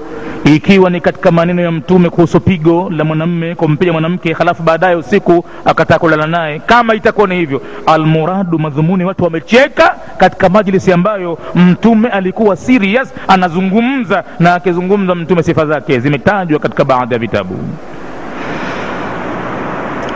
ikiwa 0.44 0.90
ni 0.90 1.00
katika 1.00 1.30
maneno 1.30 1.62
ya 1.62 1.70
mtume 1.72 2.10
kuhusu 2.10 2.40
pigo 2.40 2.90
la 2.90 3.04
mwanamme 3.04 3.54
kumpiga 3.54 3.92
mwanamke 3.92 4.32
halafu 4.32 4.62
baadaye 4.62 4.94
usiku 4.96 5.44
akataa 5.64 5.98
kulala 5.98 6.26
naye. 6.26 6.58
Kama 6.58 6.94
itakuwa 6.94 7.26
ni 7.28 7.34
hivyo 7.36 7.62
almuradu 7.86 8.58
madhumuni 8.58 9.04
watu 9.04 9.24
wamecheka 9.24 9.94
katika 10.18 10.48
majlisi 10.48 10.92
ambayo 10.92 11.38
mtume 11.54 12.08
alikuwa 12.08 12.56
serious 12.56 13.14
anazungumza 13.28 14.24
na 14.40 14.54
akizungumza 14.54 15.14
mtume 15.14 15.42
sifa 15.42 15.66
zake 15.66 16.00
zimetajwa 16.00 16.58
katika 16.58 16.84
baadhi 16.84 17.14
ya 17.14 17.18
vitabu. 17.20 17.58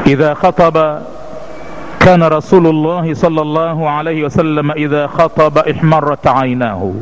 Idha 0.05 0.35
khataba 0.35 1.03
kana 1.99 2.29
rasulu 2.29 2.73
llahi 2.73 3.15
sal 3.15 3.33
llahu 3.33 3.89
alaihi 3.89 4.23
wasalama 4.23 4.77
idha 4.77 5.09
khataba 5.09 5.65
ihmarat 5.69 6.27
ainahu 6.27 6.97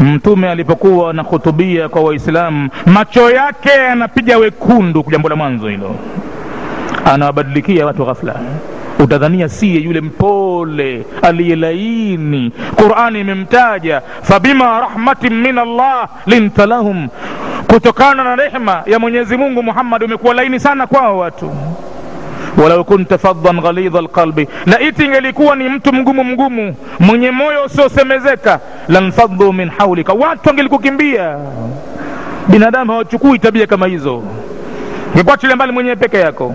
mtume 0.00 0.50
alipokuwa 0.50 1.10
anahutubia 1.10 1.88
kwa 1.88 2.02
waislamu 2.02 2.68
macho 2.86 3.30
yake 3.30 3.68
yanapiga 3.68 4.38
wekundu 4.38 5.04
jambo 5.10 5.28
la 5.28 5.36
mwanzo 5.36 5.68
hilo. 5.68 5.94
Anawabadilikia 7.04 7.86
watu 7.86 8.04
ghafla. 8.04 8.34
Utadhania 8.98 9.48
siye 9.48 9.80
yule 9.80 10.00
mpole 10.00 11.04
aliyelaini. 11.22 12.52
Qurani 12.76 13.20
imemtaja 13.20 14.02
fabima 14.22 14.80
rahmatin 14.80 15.34
min 15.34 15.58
allah 15.58 16.08
linta 16.26 16.66
lahum. 16.66 17.08
Kutokana 17.66 18.24
na 18.24 18.36
rehma 18.36 18.82
ya 18.86 18.98
mwenyezi 18.98 19.36
mungu 19.36 19.62
muhammad 19.62 20.02
umekuwa 20.02 20.34
laini 20.34 20.60
sana 20.60 20.86
kwao 20.86 21.18
watu 21.18 21.52
walau 22.62 22.84
kunta 22.84 23.18
faddan 23.18 23.60
ghalidha 23.60 23.98
alqalbi. 23.98 24.48
Na 24.66 24.80
iti 24.80 25.04
ingelikuwa 25.04 25.56
ni 25.56 25.68
mtu 25.68 25.92
mgumu 25.92 26.24
mgumu 26.24 26.74
mwenye 27.00 27.30
moyo 27.30 27.64
usiosemezeka 27.64 28.60
lanfaddu 28.88 29.52
min 29.52 29.68
haulika. 29.68 30.12
Watu 30.12 30.48
wangelikukimbia. 30.48 31.38
Binadamu 32.48 32.92
hawachukui 32.92 33.38
tabia 33.38 33.66
kama 33.66 33.86
hizo. 33.86 34.22
Ngekuachilia 35.16 35.56
mbali 35.56 35.72
mwenyewe 35.72 35.96
peke 35.96 36.18
yako. 36.18 36.54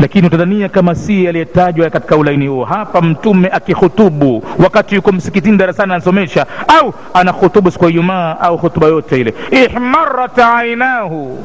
Lakini 0.00 0.26
utadhania 0.26 0.68
kama 0.68 0.94
si 0.94 1.28
aliyetajwa 1.28 1.90
katika 1.90 2.16
ulaini 2.16 2.46
huo. 2.46 2.64
Hapa 2.64 3.00
mtume 3.02 3.48
akihutubu 3.48 4.44
wakati 4.58 4.94
yuko 4.94 5.12
msikitini 5.12 5.56
darasani 5.56 5.92
anasomesha 5.92 6.46
au 6.80 6.94
anahutubu 7.14 7.70
siku 7.70 7.84
ya 7.84 7.90
ijumaa 7.90 8.36
au 8.40 8.56
hutuba 8.56 8.86
yote 8.86 9.20
ile. 9.20 9.34
Ihmarat 9.50 10.38
ainahu 10.38 11.38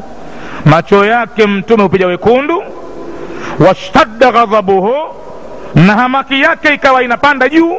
macho 0.65 1.06
yake 1.06 1.48
mtume 1.48 1.84
hupiga 1.84 2.08
wekundu 2.08 2.63
washtadda 3.67 4.32
ghadhabuhu 4.32 4.93
na 5.76 5.93
hamaki 5.93 6.41
yake 6.41 6.74
ikawa 6.74 7.04
inapanda 7.04 7.50
juu 7.50 7.74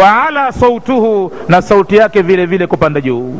wa 0.00 0.26
ala 0.28 0.52
sautuhu 0.52 1.32
na 1.48 1.62
sauti 1.62 1.96
yake 1.96 2.22
vile 2.22 2.46
vile 2.46 2.66
kupanda 2.66 3.00
juu. 3.00 3.34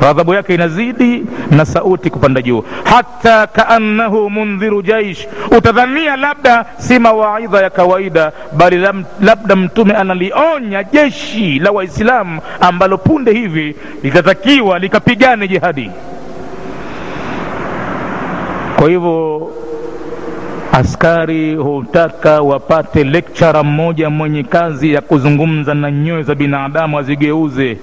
Ghadhabu 0.00 0.34
yake 0.34 0.54
inazidi 0.54 1.24
na 1.50 1.64
sauti 1.64 2.10
kupanda 2.10 2.42
juu. 2.42 2.64
Hata 2.84 3.46
kaannahu 3.46 4.30
mundhiru 4.30 4.82
jaish 4.82 5.28
utadhania 5.58 6.16
labda 6.16 6.64
si 6.78 6.98
mawaidha 6.98 7.62
ya 7.62 7.70
kawaida 7.70 8.32
bali 8.52 8.76
labda 9.20 9.56
mtume 9.56 9.94
analionya 9.94 10.84
jeshi 10.84 11.58
la 11.58 11.70
waislamu 11.70 12.40
ambalo 12.60 12.98
punde 12.98 13.32
hivi 13.32 13.76
litatakiwa 14.02 14.78
likapigane 14.78 15.48
jihadi 15.48 15.90
kwa 18.80 18.88
hivyo 18.88 19.50
askari 20.72 21.54
hutaka 21.54 22.40
wapate 22.40 23.04
lekchara 23.04 23.62
mmoja 23.62 24.10
mwenye 24.10 24.42
kazi 24.42 24.92
ya 24.94 25.00
kuzungumza 25.00 25.74
na 25.74 25.90
nyoyo 25.90 26.22
za 26.22 26.34
binadamu 26.34 26.98
azigeuze 26.98 27.76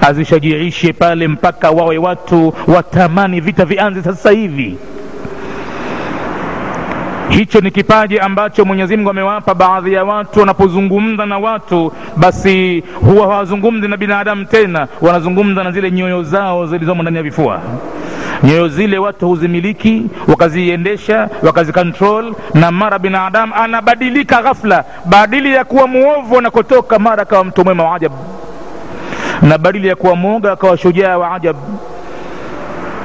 azishajiishe 0.00 0.92
pale 0.92 1.28
mpaka 1.28 1.70
wawe 1.70 1.98
watu 1.98 2.54
watamani 2.66 3.40
vita 3.40 3.64
vianze 3.64 4.02
sasa 4.02 4.30
hivi. 4.30 4.76
Hicho 7.28 7.60
ni 7.60 7.70
kipaji 7.70 8.18
ambacho 8.18 8.64
mwenyezi 8.64 8.96
mungu 8.96 9.10
amewapa 9.10 9.54
baadhi 9.54 9.92
ya 9.92 10.04
watu. 10.04 10.40
Wanapozungumza 10.40 11.26
na 11.26 11.38
watu 11.38 11.92
basi 12.16 12.82
huwa 13.00 13.26
hawazungumzi 13.26 13.88
na 13.88 13.96
binadamu 13.96 14.44
tena 14.44 14.88
wanazungumza 15.00 15.64
na 15.64 15.70
zile 15.72 15.90
nyoyo 15.90 16.22
zao 16.22 16.66
zilizomo 16.66 17.02
ndani 17.02 17.16
ya 17.16 17.22
vifua 17.22 17.60
nyoyo 18.44 18.68
zile 18.68 18.98
watu 18.98 19.28
huzimiliki 19.28 20.02
wakaziendesha 20.28 21.28
wakazikontrol 21.42 22.34
na 22.54 22.70
mara 22.70 22.98
binadamu 22.98 23.54
anabadilika 23.54 24.42
ghafla. 24.42 24.84
Badili 25.04 25.54
ya 25.54 25.64
kuwa 25.64 25.86
muovu 25.86 26.38
anakotoka 26.38 26.98
mara 26.98 27.22
akawa 27.22 27.44
mtu 27.44 27.64
mwema 27.64 27.84
wa 27.84 27.96
ajabu. 27.96 28.16
Na 29.42 29.58
badili 29.58 29.88
ya 29.88 29.96
kuwa 29.96 30.16
mwoga 30.16 30.52
akawa 30.52 30.76
shujaa 30.76 31.18
wa 31.18 31.34
ajabu. 31.34 31.60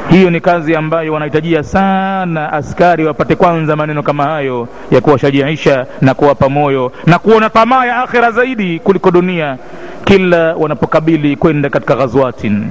Hiyo 0.09 0.29
ni 0.29 0.39
kazi 0.41 0.75
ambayo 0.75 1.13
wanahitajia 1.13 1.63
sana 1.63 2.53
askari 2.53 3.05
wapate 3.05 3.35
kwanza 3.35 3.75
maneno 3.75 4.03
kama 4.03 4.23
hayo 4.23 4.67
ya 4.91 5.01
kuwashajiisha 5.01 5.85
na 6.01 6.13
kuwapa 6.13 6.49
moyo 6.49 6.91
na 7.05 7.19
kuona 7.19 7.49
tamaa 7.49 7.85
ya 7.85 7.97
akhira 8.03 8.31
zaidi 8.31 8.79
kuliko 8.79 9.11
dunia 9.11 9.57
kila 10.05 10.55
wanapokabili 10.55 11.35
kwenda 11.35 11.69
katika 11.69 11.95
ghazwatin 11.95 12.67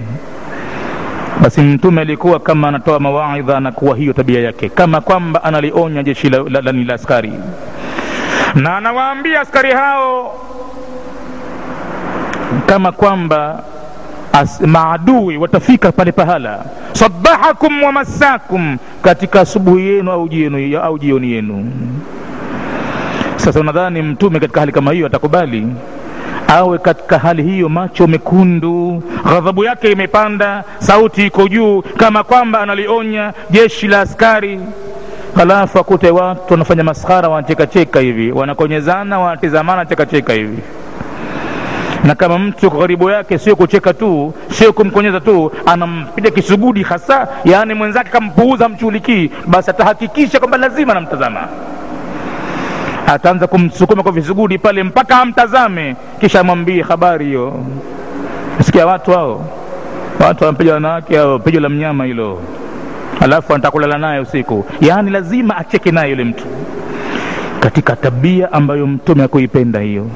basi 1.43 1.61
mtume 1.61 2.01
alikuwa 2.01 2.41
kama 2.41 2.69
anatoa 2.69 3.01
mawaidha 3.01 3.61
na 3.61 3.73
kuwa 3.73 3.97
hiyo 3.97 4.13
tabia 4.13 4.41
yake 4.41 4.69
kama 4.69 5.01
kwamba 5.01 5.45
analionya 5.45 6.03
jeshi 6.03 6.31
la, 6.31 6.39
la, 6.39 6.61
la, 6.61 6.73
la 6.73 6.95
askari. 6.95 7.33
Na 8.55 8.77
anawaambia 8.77 9.41
askari 9.41 9.73
hao 9.73 10.35
kama 12.67 12.93
kwamba 12.93 13.63
maadui 14.67 15.37
watafika 15.37 15.93
pale 15.93 16.13
pahala 16.13 16.65
sabahakum 16.93 17.83
wa 17.83 17.93
masakum 17.93 18.77
katika 19.03 19.41
asubuhi 19.41 19.87
yenu 19.87 20.13
au 20.83 20.99
jioni 20.99 21.33
yenu. 21.33 21.73
Sasa 23.37 23.61
unadhani 23.61 24.03
mtume 24.03 24.41
katika 24.41 24.61
hali 24.61 24.73
kama 24.73 24.93
hiyo 24.93 25.07
atakubali 25.07 25.67
awe 26.51 26.79
katika 26.79 27.19
hali 27.19 27.43
hiyo 27.43 27.69
macho 27.69 28.07
mekundu 28.07 29.03
ghadhabu 29.25 29.65
yake 29.65 29.93
imepanda 29.93 30.65
sauti 30.79 31.27
iko 31.27 31.49
juu 31.49 31.83
kama 31.83 32.25
kwamba 32.25 32.61
analionya 32.61 33.33
jeshi 33.51 33.89
la 33.89 34.01
askari. 34.01 34.61
Halafu 35.37 35.79
akute 35.79 36.11
watu 36.11 36.53
wanafanya 36.53 36.85
maskhara 36.85 37.29
wanachekacheka 37.29 38.01
hivi 38.01 38.33
wanakonyezana 38.33 39.19
wanatizamana 39.19 39.87
chekacheka 39.87 40.33
hivi. 40.33 40.59
Na 42.05 42.15
kama 42.15 42.39
mtu 42.39 42.71
karibu 42.71 43.11
yake 43.11 43.39
sio 43.39 43.57
kucheka 43.57 43.95
tu 43.95 44.35
sio 44.53 44.73
kumkonyeza 44.73 45.21
tu 45.21 45.53
anampiga 45.67 46.31
kisugudi 46.31 46.83
hasa 46.83 47.29
yaani 47.45 47.75
mwenzake 47.75 48.11
kampuuza 48.11 48.69
mchulikii, 48.69 49.31
basi 49.47 49.71
atahakikisha 49.71 50.39
kwamba 50.39 50.57
lazima 50.59 50.93
anamtazama 50.93 51.49
ataanza 53.13 53.47
kumsukuma 53.47 54.03
kwa 54.03 54.13
visugudi 54.13 54.59
pale 54.59 54.83
mpaka 54.83 55.17
amtazame. 55.21 55.97
Kisha 56.21 56.41
amwambie 56.41 56.83
habari 56.83 57.25
hiyo. 57.27 57.65
Sikia 58.63 58.87
watu 58.87 59.11
hao 59.11 59.45
watu 60.21 60.45
wanapiga 60.45 60.75
wanawake 60.75 61.19
ao 61.19 61.39
pigo 61.39 61.61
la 61.61 61.69
mnyama 61.69 62.05
hilo. 62.05 62.39
Alafu 63.21 63.53
anataka 63.55 63.73
kulala 63.73 63.99
naye 63.99 64.21
usiku. 64.21 64.65
Yaani 64.81 65.11
lazima 65.11 65.57
acheke 65.57 65.91
naye 65.91 66.11
yule 66.11 66.25
mtu. 66.25 66.45
Katika 67.61 67.97
tabia 67.97 68.53
ambayo 68.53 68.87
mtume 68.87 69.23
akuipenda 69.23 69.81
hiyo 69.81 70.07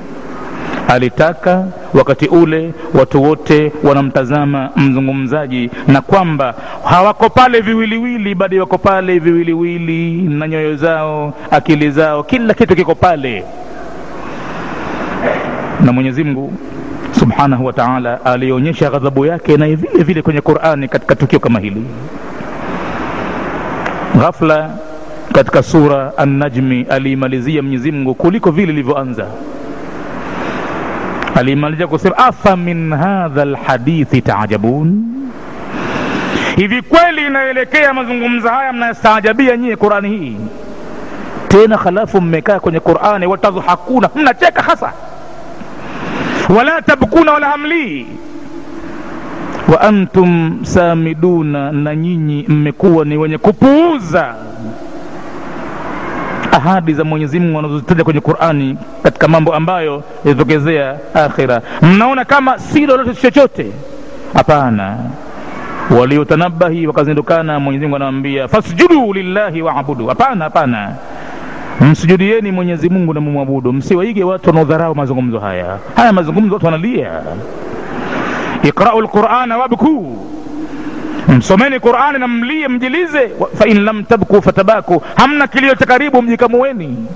alitaka 0.88 1.64
wakati 1.94 2.26
ule 2.26 2.72
watu 2.94 3.22
wote 3.22 3.72
wanamtazama 3.82 4.70
mzungumzaji 4.76 5.70
na 5.88 6.00
kwamba 6.00 6.54
hawako 6.84 7.28
pale 7.30 7.60
viwiliwili 7.60 8.34
bali 8.34 8.60
wako 8.60 8.78
pale 8.78 9.18
viwiliwili 9.18 10.22
na 10.22 10.48
nyoyo 10.48 10.76
zao 10.76 11.34
akili 11.50 11.90
zao 11.90 12.22
kila 12.22 12.54
kitu 12.54 12.76
kiko 12.76 12.94
pale. 12.94 13.44
Na 15.84 15.92
mwenyezi 15.92 16.24
mungu 16.24 16.52
subhanahu 17.18 17.64
wa 17.66 17.72
taala 17.72 18.24
alionyesha 18.24 18.90
ghadhabu 18.90 19.26
yake 19.26 19.56
naye 19.56 19.74
vile 19.76 20.02
vile 20.04 20.22
kwenye 20.22 20.40
qurani 20.40 20.88
katika 20.88 21.14
tukio 21.16 21.38
kama 21.40 21.58
hili. 21.60 21.84
Ghafla 24.20 24.70
katika 25.32 25.62
sura 25.62 26.12
annajmi 26.18 26.86
aliimalizia 26.90 27.62
mwenyezi 27.62 27.92
mungu 27.92 28.14
kuliko 28.14 28.50
vile 28.50 28.72
ilivyoanza 28.72 29.26
alimalizia 31.34 31.86
kusema 31.86 32.18
afa 32.18 32.56
min 32.56 32.92
hadha 32.94 33.44
lhadithi 33.44 34.22
taajabun 34.22 35.04
hivi 36.56 36.82
kweli 36.82 37.26
inaelekea 37.26 37.94
mazungumzo 37.94 38.48
haya 38.48 38.72
mnastaajabia 38.72 39.56
nyie 39.56 39.76
qurani 39.76 40.08
hii? 40.08 40.36
Tena 41.48 41.76
halafu 41.76 42.20
mmekaa 42.20 42.60
kwenye 42.60 42.80
qurani 42.80 43.26
watadhhakuna 43.26 44.08
mnacheka 44.14 44.62
hasa. 44.62 44.92
Wala 46.56 46.82
tabkuna 46.82 47.32
wala 47.32 47.46
hamlii 47.48 48.06
wa 49.72 49.80
antum 49.80 50.58
samiduna 50.62 51.72
na 51.72 51.96
nyinyi 51.96 52.44
mmekuwa 52.48 53.04
ni 53.04 53.16
wenye 53.16 53.38
kupuuza 53.38 54.34
ahadi 56.54 56.94
za 56.94 57.04
mwenyezi 57.04 57.40
mungu 57.40 57.56
wanazozitaja 57.56 58.04
kwenye 58.04 58.20
qurani 58.20 58.76
katika 59.02 59.28
mambo 59.28 59.54
ambayo 59.54 60.02
yatatokezea 60.24 60.96
akhira. 61.14 61.62
Mnaona 61.82 62.24
kama 62.24 62.58
si 62.58 62.86
lolote 62.86 63.14
chochote? 63.14 63.66
Hapana. 64.34 64.96
Waliotanabahi 66.00 66.86
wakazindukana 66.86 67.60
mwenyezi 67.60 67.84
mungu 67.84 67.96
anawaambia 67.96 68.48
fasjudu 68.48 69.12
lillahi 69.12 69.62
waabudu 69.62 70.06
hapana 70.06 70.44
hapana. 70.44 70.94
Msujudieni 71.80 72.52
mwenyezi 72.52 72.88
mungu 72.88 73.14
na 73.14 73.20
mumwabudu. 73.20 73.72
Msiwaige 73.72 74.24
watu 74.24 74.48
wanaodharau 74.48 74.94
mazungumzo 74.94 75.38
haya. 75.38 75.78
Haya 75.96 76.12
mazungumzo 76.12 76.54
watu 76.54 76.66
wanalia. 76.66 77.10
Iqrau 78.62 79.00
lqurana 79.00 79.58
wabkuu 79.58 80.16
msomeni 81.28 81.80
qurani 81.80 82.18
na 82.18 82.28
mlie 82.28 82.68
mjilize. 82.68 83.30
Fain 83.58 83.84
lam 83.84 84.04
tabku 84.04 84.42
fatabaku. 84.42 85.02
Hamna 85.16 85.46
kilio 85.46 85.74
cha 85.74 85.86
karibu 85.86 86.22
mjikamueni. 86.22 87.06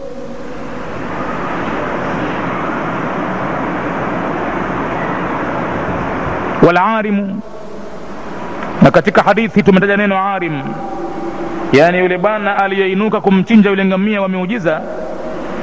Walarimu 6.63 7.41
na 8.83 8.91
katika 8.91 9.23
hadithi 9.23 9.63
tumetaja 9.63 9.97
neno 9.97 10.19
arim 10.29 10.63
yaani 11.73 11.99
yule 11.99 12.19
bwana 12.19 12.57
aliyeinuka 12.65 13.21
kumchinja 13.21 13.71
yule 13.71 13.85
ngamia 13.85 14.21
wa 14.23 14.29
miujiza 14.29 14.81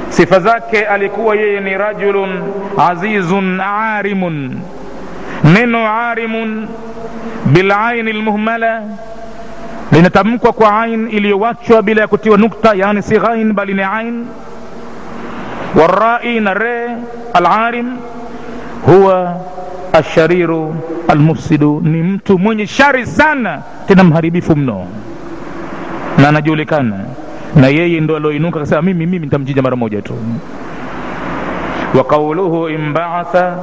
sifa 0.08 0.40
zake 0.40 0.84
alikuwa 0.86 1.36
yeye 1.36 1.60
ni 1.60 1.78
rajulun 1.78 2.42
azizun 2.90 3.60
arimun 3.60 4.58
neno 5.44 5.88
arimun 5.88 6.68
bilaini 7.52 8.12
lmuhmala 8.12 8.82
linatamkwa 9.92 10.52
kwa 10.52 10.80
ain 10.82 11.08
iliyowachwa 11.10 11.82
bila 11.82 12.00
ya 12.00 12.08
kutiwa 12.08 12.38
nukta 12.38 12.74
yani 12.74 13.02
si 13.02 13.18
ghain 13.18 13.52
bali 13.52 13.74
ni 13.74 13.82
ain. 13.82 14.26
Warai 15.74 16.40
na 16.40 16.54
re 16.54 16.88
alarim 17.34 17.96
huwa 18.86 19.40
ashariru 19.92 20.76
almufsidu 21.08 21.80
ni 21.84 22.02
mtu 22.02 22.38
mwenye 22.38 22.66
shari 22.66 23.06
sana 23.06 23.62
tena 23.88 24.04
mharibifu 24.04 24.56
mno. 24.56 24.86
Na 26.18 26.28
anajulikana 26.28 26.98
na 27.56 27.68
yeye 27.68 28.00
ndo 28.00 28.16
alioinuka 28.16 28.56
akasema 28.60 28.82
mimi 28.82 29.06
mimi 29.06 29.18
nitamchinja 29.26 29.62
mara 29.62 29.76
moja 29.76 30.02
tu 30.02 30.14
wa 31.96 32.04
qauluhu 32.04 32.68
imbaatha 32.68 33.56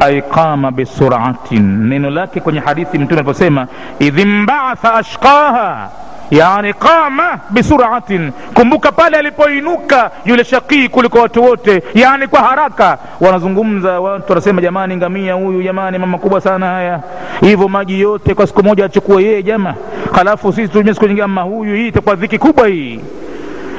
ay 0.00 0.20
qama 0.22 0.70
bisuratin 0.70 1.88
neno 1.88 2.10
lake 2.10 2.40
kwenye 2.40 2.60
hadithi 2.60 2.98
mtume 2.98 3.20
aliposema 3.20 3.66
idh 3.98 4.18
imbaatha 4.18 4.94
ashqaha 4.94 5.88
yani 6.30 6.72
qama 6.74 7.38
bisuratin 7.50 8.32
kumbuka 8.54 8.92
pale 8.92 9.16
alipoinuka 9.16 10.10
yule 10.24 10.44
shakii 10.44 10.88
kuliko 10.88 11.18
watu 11.18 11.42
wote 11.44 11.82
yani 11.94 12.26
kwa 12.26 12.40
haraka. 12.40 12.98
Wanazungumza 13.20 14.00
watu 14.00 14.28
wanasema 14.32 14.62
jamani 14.62 14.96
ngamia 14.96 15.34
huyu 15.34 15.62
jamani 15.62 15.98
mama 15.98 16.18
kubwa 16.18 16.40
sana 16.40 16.66
haya. 16.66 17.00
Hivyo 17.40 17.68
maji 17.68 18.00
yote 18.00 18.34
kwa 18.34 18.46
siku 18.46 18.62
moja 18.62 18.84
achukue 18.84 19.22
yeye 19.24 19.42
jama 19.42 19.74
halafu 20.12 20.52
sisi 20.52 20.68
tutumie 20.68 20.94
siku 20.94 21.06
nyingine 21.06 21.24
ama 21.24 21.42
huyu 21.42 21.74
hii 21.74 21.88
itakuwa 21.88 22.14
dhiki 22.14 22.38
kubwa 22.38 22.68
hii 22.68 23.00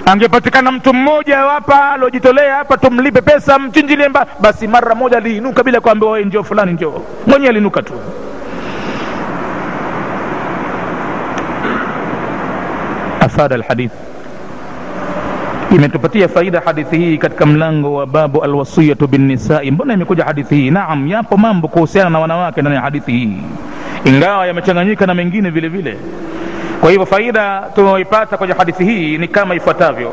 angepatikana 0.06 0.72
mtu 0.72 0.94
mmoja 0.94 1.38
hapa 1.38 1.92
aliojitolea 1.92 2.56
hapa 2.56 2.78
tumlipe 2.78 3.22
pesa 3.22 3.60
mchinjilie 3.60 4.10
mba 4.10 4.26
basi 4.40 4.68
mara 4.68 4.96
moja 4.96 5.18
aliinuka 5.18 5.64
bila 5.64 5.82
kuambiwa 5.82 6.12
wewe 6.12 6.26
njoo 6.26 6.44
fulani 6.44 6.74
njoo. 6.74 7.02
Mwenyewe 7.28 7.50
aliinuka 7.50 7.82
tu. 7.82 7.94
Afada 13.20 13.56
alhadith. 13.56 13.92
Imetupatia 15.72 16.28
faida 16.28 16.60
hadithi 16.66 16.98
hii 16.98 17.18
katika 17.18 17.46
mlango 17.46 17.94
wa 17.94 18.08
babu 18.08 18.44
alwasiyatu 18.44 19.08
binnisai. 19.08 19.72
Mbona 19.72 19.94
imekuja 19.94 20.24
hadithi 20.26 20.56
hii? 20.56 20.72
Naam 20.72 21.08
yapo 21.08 21.38
mambo 21.38 21.68
kuhusiana 21.68 22.10
na 22.10 22.20
wanawake 22.20 22.62
ndani 22.62 22.76
ya 22.76 22.82
hadithi 22.82 23.12
hii. 23.12 23.38
Ingawa 24.06 24.48
yamechanganyika 24.48 25.06
na 25.06 25.14
mengine 25.14 25.50
vile 25.50 25.68
vile 25.68 25.98
kwa 26.82 26.89
hivyo 26.91 27.06
faida 27.06 27.63
tunaoipata 27.76 28.38
kwenye 28.38 28.54
hadithi 28.54 28.84
hii 28.84 29.17
ni 29.17 29.28
kama 29.28 29.56
ifuatavyo. 29.56 30.12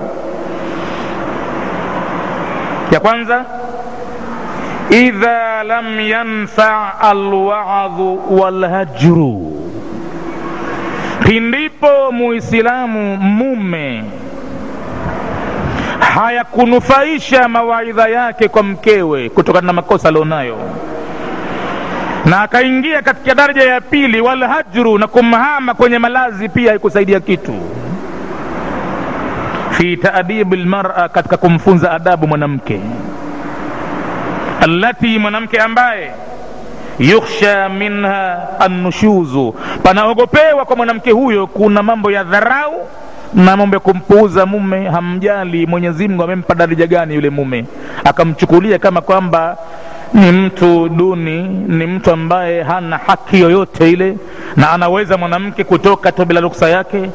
Ya 2.93 3.01
kwanza 3.01 3.45
idha 4.91 5.63
lam 5.65 6.01
yanfa 6.01 7.01
alwadhu 7.01 8.41
walhajru 8.41 9.53
pindipo 11.25 12.13
muislamu 12.13 13.17
mume 13.17 14.05
hayakunufaisha 16.15 17.49
mawaidha 17.49 18.09
yake 18.09 18.49
kwa 18.49 18.63
mkewe 18.63 19.29
kutokana 19.29 19.67
na 19.67 19.73
makosa 19.73 20.09
alionayo 20.09 20.57
na 22.29 22.43
akaingia 22.43 23.03
katika 23.03 23.35
daraja 23.35 23.63
ya 23.65 23.81
pili 23.81 24.21
walhajru 24.21 24.99
na 24.99 25.07
kumhama 25.07 25.75
kwenye 25.75 25.99
malazi 25.99 26.49
pia 26.49 26.71
haikusaidia 26.71 27.21
kitu. 27.21 27.55
Fi 29.71 29.97
taadibi 29.97 30.57
lmara 30.57 31.09
katika 31.09 31.37
kumfunza 31.37 31.91
adabu 31.93 32.27
mwanamke. 32.27 32.81
Allati 34.61 35.19
mwanamke 35.19 35.59
ambaye 35.61 36.13
yukhsha 36.99 37.69
minha 37.69 38.39
annushuzu 38.61 39.55
panaogopewa 39.83 40.65
kwa 40.65 40.77
mwanamke 40.77 41.11
huyo 41.11 41.47
kuna 41.47 41.83
mambo 41.83 42.11
ya 42.11 42.25
dharau 42.25 42.89
na 43.35 43.57
mambo 43.57 43.77
ya 43.77 43.81
kumpuuza 43.81 44.47
mume 44.47 44.89
hamjali 44.89 45.67
mwenyezi 45.67 46.09
mungu 46.09 46.23
amempa 46.23 46.55
daraja 46.55 46.87
gani 46.87 47.15
yule 47.15 47.31
mume? 47.31 47.65
Akamchukulia 48.05 48.79
kama 48.79 49.01
kwamba 49.01 49.57
ni 50.15 50.33
mtu 50.33 50.89
duni 50.89 51.43
ni 51.69 51.87
mtu 51.87 52.11
ambaye 52.11 52.63
hana 52.63 52.99
haki 52.99 53.41
yoyote 53.41 53.91
ile 53.91 54.17
na 54.57 54.71
anaweza 54.71 55.17
mwanamke 55.19 55.65
kutoka 55.65 56.13
tu 56.13 56.25
bila 56.25 56.41
ruksa 56.41 56.69
yake 56.69 57.11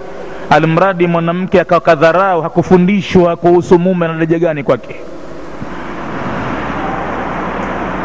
almradi 0.49 1.07
mwanamke 1.07 1.61
akakadharau 1.61 2.41
hakufundishwa 2.41 3.35
kuhusu 3.35 3.79
mume 3.79 4.07
na 4.07 4.13
daraja 4.13 4.39
gani 4.39 4.63
kwake. 4.63 4.95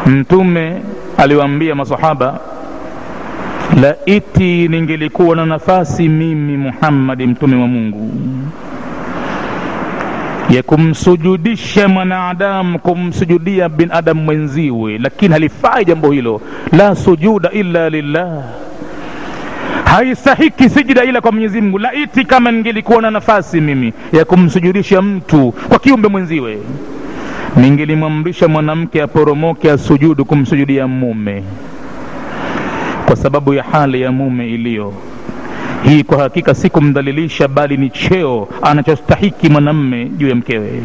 Mtume 0.07 0.83
aliwaambia 1.17 1.75
masahaba 1.75 2.39
laiti 3.81 4.69
ningelikuwa 4.69 5.37
na 5.37 5.47
nafasi 5.47 6.09
mimi 6.09 6.57
muhammadi 6.57 7.27
mtume 7.27 7.61
wa 7.63 7.67
mungu 7.69 8.11
ya 10.51 10.63
kumsujudisha 10.63 11.89
mwanadamu 11.89 12.79
kumsujudia 12.79 13.69
binadamu 13.69 14.23
mwenziwe. 14.23 14.99
Lakini 14.99 15.33
halifai 15.33 15.85
jambo 15.85 16.11
hilo. 16.11 16.41
La 16.73 16.95
sujuda 16.97 17.51
illa 17.51 17.91
lillah. 17.91 18.45
Haistahiki 19.85 20.71
sijida 20.71 21.05
ila 21.05 21.21
kwa 21.21 21.33
mwenyezi 21.33 21.61
mungu. 21.61 21.79
Laiti 21.79 22.25
kama 22.25 22.51
ningelikuwa 22.53 23.03
na 23.03 23.11
nafasi 23.11 23.61
mimi 23.61 23.93
ya 24.13 24.25
kumsujudisha 24.25 25.03
mtu 25.03 25.53
kwa 25.69 25.79
kiumbe 25.79 26.09
mwenziwe. 26.09 26.59
Ningelimwamrisha 27.57 28.49
mwanamke 28.49 29.03
aporomoke 29.03 29.71
asujudu 29.71 30.25
kumsujudia 30.25 30.87
mume. 30.87 31.43
Kwa 33.07 33.17
sababu 33.17 33.55
ya 33.55 33.63
hali 33.63 34.01
ya 34.03 34.13
mume 34.13 34.49
iliyo 34.51 34.95
hii 35.89 36.03
kwa 36.05 36.19
hakika 36.23 36.55
si 36.55 36.71
kumdhalilisha 36.71 37.49
bali 37.49 37.77
ni 37.77 37.91
cheo 37.91 38.49
anachostahiki 38.63 39.49
mwanamme 39.49 40.05
juu 40.05 40.29
ya 40.29 40.35
mkewe. 40.35 40.83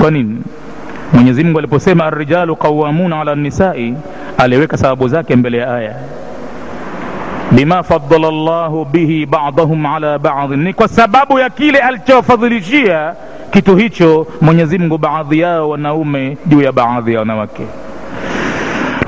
Kwa 0.00 0.10
nini? 0.10 0.36
Mwenyezi 1.12 1.44
mungu 1.44 1.58
aliposema 1.58 2.04
arrijalu 2.04 2.56
qawamuna 2.56 3.20
ala 3.20 3.34
nisai 3.34 3.94
aliweka 4.38 4.76
sababu 4.76 5.08
zake 5.08 5.36
mbele 5.36 5.58
ya 5.58 5.74
aya. 5.74 5.94
Bima 7.52 7.82
fadala 7.82 8.30
llahu 8.30 8.84
bihi 8.84 9.26
badahum 9.26 9.86
ala 9.86 10.18
badin 10.18 10.62
ni 10.62 10.72
kwa 10.74 10.88
sababu 10.88 11.38
ya 11.38 11.50
kile 11.50 11.78
alichofadhilishia 11.78 13.14
kitu 13.50 13.76
hicho 13.76 14.26
mwenyezi 14.40 14.78
mungu 14.78 14.98
baadhi 14.98 15.38
yao 15.38 15.68
wanaume 15.68 16.36
juu 16.46 16.62
ya 16.62 16.72
baadhi 16.72 17.12
ya 17.14 17.18
wanawake 17.18 17.62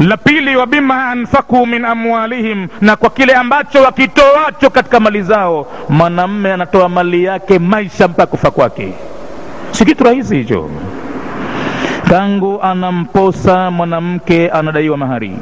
la 0.00 0.16
pili 0.16 0.56
wa 0.56 0.66
bima 0.66 1.08
anfaku 1.10 1.66
min 1.66 1.84
amwalihim 1.84 2.68
na 2.80 2.96
kwa 2.96 3.10
kile 3.10 3.34
ambacho 3.34 3.82
wakitoacho 3.82 4.70
katika 4.70 5.00
mali 5.00 5.22
zao 5.22 5.66
mwanamme 5.88 6.52
anatoa 6.52 6.88
mali 6.88 7.24
yake 7.24 7.58
maisha 7.58 8.08
mpaka 8.08 8.26
kufa 8.26 8.50
kwake. 8.50 8.92
Si 9.70 9.84
kitu 9.84 10.04
rahisi 10.04 10.36
hicho. 10.36 10.70
Tangu 12.08 12.62
anamposa 12.62 13.70
mwanamke 13.70 14.48
anadaiwa 14.50 14.96
mahari. 14.96 15.36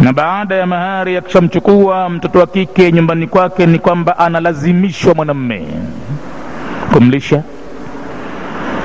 Na 0.00 0.12
baada 0.12 0.54
ya 0.54 0.66
mahari 0.66 1.16
akishamchukua 1.16 2.08
mtoto 2.08 2.38
wa 2.38 2.46
kike 2.46 2.92
nyumbani 2.92 3.26
kwake 3.26 3.66
ni 3.66 3.78
kwamba 3.78 4.18
analazimishwa 4.18 5.14
mwanamme. 5.14 5.66
Kumlisha 6.92 7.42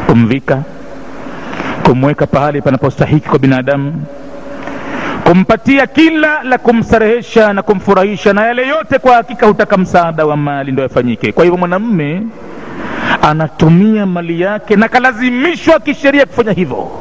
kumvika 0.08 0.64
kumweka 1.90 2.28
pahali 2.28 2.62
panapostahiki 2.62 3.30
kwa 3.30 3.40
binadamu 3.40 4.04
kumpatia 5.24 5.88
kila 5.88 6.44
la 6.44 6.58
kumstarehesha 6.58 7.54
na 7.54 7.62
kumfurahisha 7.62 8.34
na 8.34 8.46
yale 8.46 8.68
yote 8.68 9.00
kwa 9.00 9.16
hakika 9.16 9.48
hutaka 9.48 9.78
msaada 9.78 10.26
wa 10.26 10.38
mali 10.38 10.72
ndo 10.72 10.84
yafanyike. 10.84 11.32
Kwa 11.32 11.44
hivyo 11.44 11.58
mwanamme 11.60 12.22
anatumia 13.22 14.06
mali 14.06 14.42
yake 14.42 14.76
na 14.76 14.88
kalazimishwa 14.88 15.80
kisheria 15.80 16.26
kufanya 16.26 16.52
hivyo. 16.52 16.92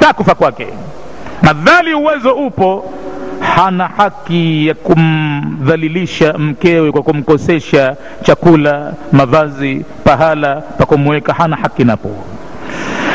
Takufa 0.00 0.34
kwake. 0.34 0.66
Madhali 1.42 1.94
uwezo 1.94 2.32
upo 2.32 2.92
hana 3.56 3.88
haki 3.96 4.66
ya 4.66 4.74
kumdhalilisha 4.74 6.32
mkewe 6.32 6.92
kwa 6.92 7.02
kumkosesha 7.02 7.96
chakula 8.22 8.92
mavazi 9.12 9.84
pahala 10.04 10.56
pa 10.56 10.86
kumweka 10.86 11.32
hana 11.32 11.56
haki 11.56 11.84
napo 11.84 12.10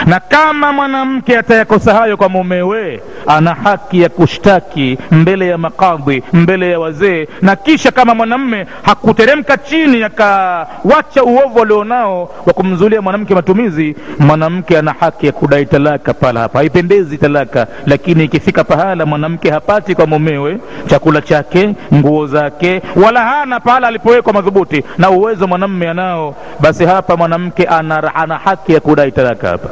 na 0.05 0.19
kama 0.19 0.73
mwanamke 0.73 1.37
atayakosa 1.37 1.93
hayo 1.93 2.17
kwa 2.17 2.29
mumewe 2.29 3.01
ana 3.27 3.53
haki 3.53 4.01
ya 4.01 4.09
kushtaki 4.09 4.97
mbele 5.11 5.47
ya 5.47 5.57
makadhi 5.57 6.23
mbele 6.33 6.71
ya 6.71 6.79
wazee. 6.79 7.27
Na 7.41 7.55
kisha 7.55 7.91
kama 7.91 8.15
mwanamme 8.15 8.67
hakuteremka 8.81 9.57
chini 9.57 10.03
akawacha 10.03 11.23
uovu 11.23 11.61
alionao 11.61 12.29
wa 12.45 12.53
kumzulia 12.53 13.01
mwanamke 13.01 13.35
matumizi 13.35 13.95
mwanamke 14.19 14.77
ana 14.77 14.93
haki 14.99 15.25
ya 15.25 15.31
kudai 15.31 15.65
talaka 15.65 16.13
pala 16.13 16.39
hapa. 16.39 16.59
Haipendezi 16.59 17.17
talaka 17.17 17.67
lakini 17.85 18.23
ikifika 18.23 18.63
pahala 18.63 19.05
mwanamke 19.05 19.51
hapati 19.51 19.95
kwa 19.95 20.07
mumewe 20.07 20.57
chakula 20.87 21.21
chake 21.21 21.75
nguo 21.93 22.27
zake 22.27 22.81
wala 22.95 23.23
hana 23.25 23.59
pahala 23.59 23.87
alipowekwa 23.87 24.33
madhubuti. 24.33 24.83
Na 24.97 25.09
uwezo 25.09 25.47
mwanamme 25.47 25.89
anao 25.89 26.35
basi 26.59 26.85
hapa 26.85 27.17
mwanamke 27.17 27.63
ana, 27.65 28.15
ana 28.15 28.37
haki 28.37 28.73
ya 28.73 28.79
kudai 28.79 29.11
talaka 29.11 29.47
hapa 29.49 29.69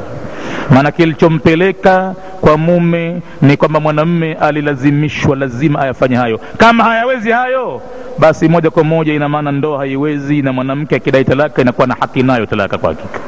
maana 0.72 0.90
kilichompeleka 0.92 2.14
kwa 2.40 2.58
mume 2.58 3.20
ni 3.42 3.56
kwamba 3.56 3.80
mwanamme 3.80 4.34
alilazimishwa 4.34 5.36
lazima 5.36 5.80
ayafanye 5.80 6.16
hayo. 6.16 6.40
Kama 6.58 6.84
hayawezi 6.84 7.30
hayo 7.30 7.82
basi 8.18 8.48
moja 8.48 8.70
kwa 8.70 8.84
moja 8.84 9.14
ina 9.14 9.28
maana 9.28 9.52
ndoa 9.52 9.78
haiwezi 9.78 10.42
na 10.42 10.52
mwanamke 10.52 10.96
akidai 10.96 11.24
talaka 11.24 11.62
inakuwa 11.62 11.86
na 11.86 11.96
haki 12.00 12.22
nayo 12.22 12.46
talaka 12.46 12.78
kwa 12.78 12.88
hakika 12.90 13.20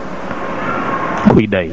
kuidai 1.34 1.72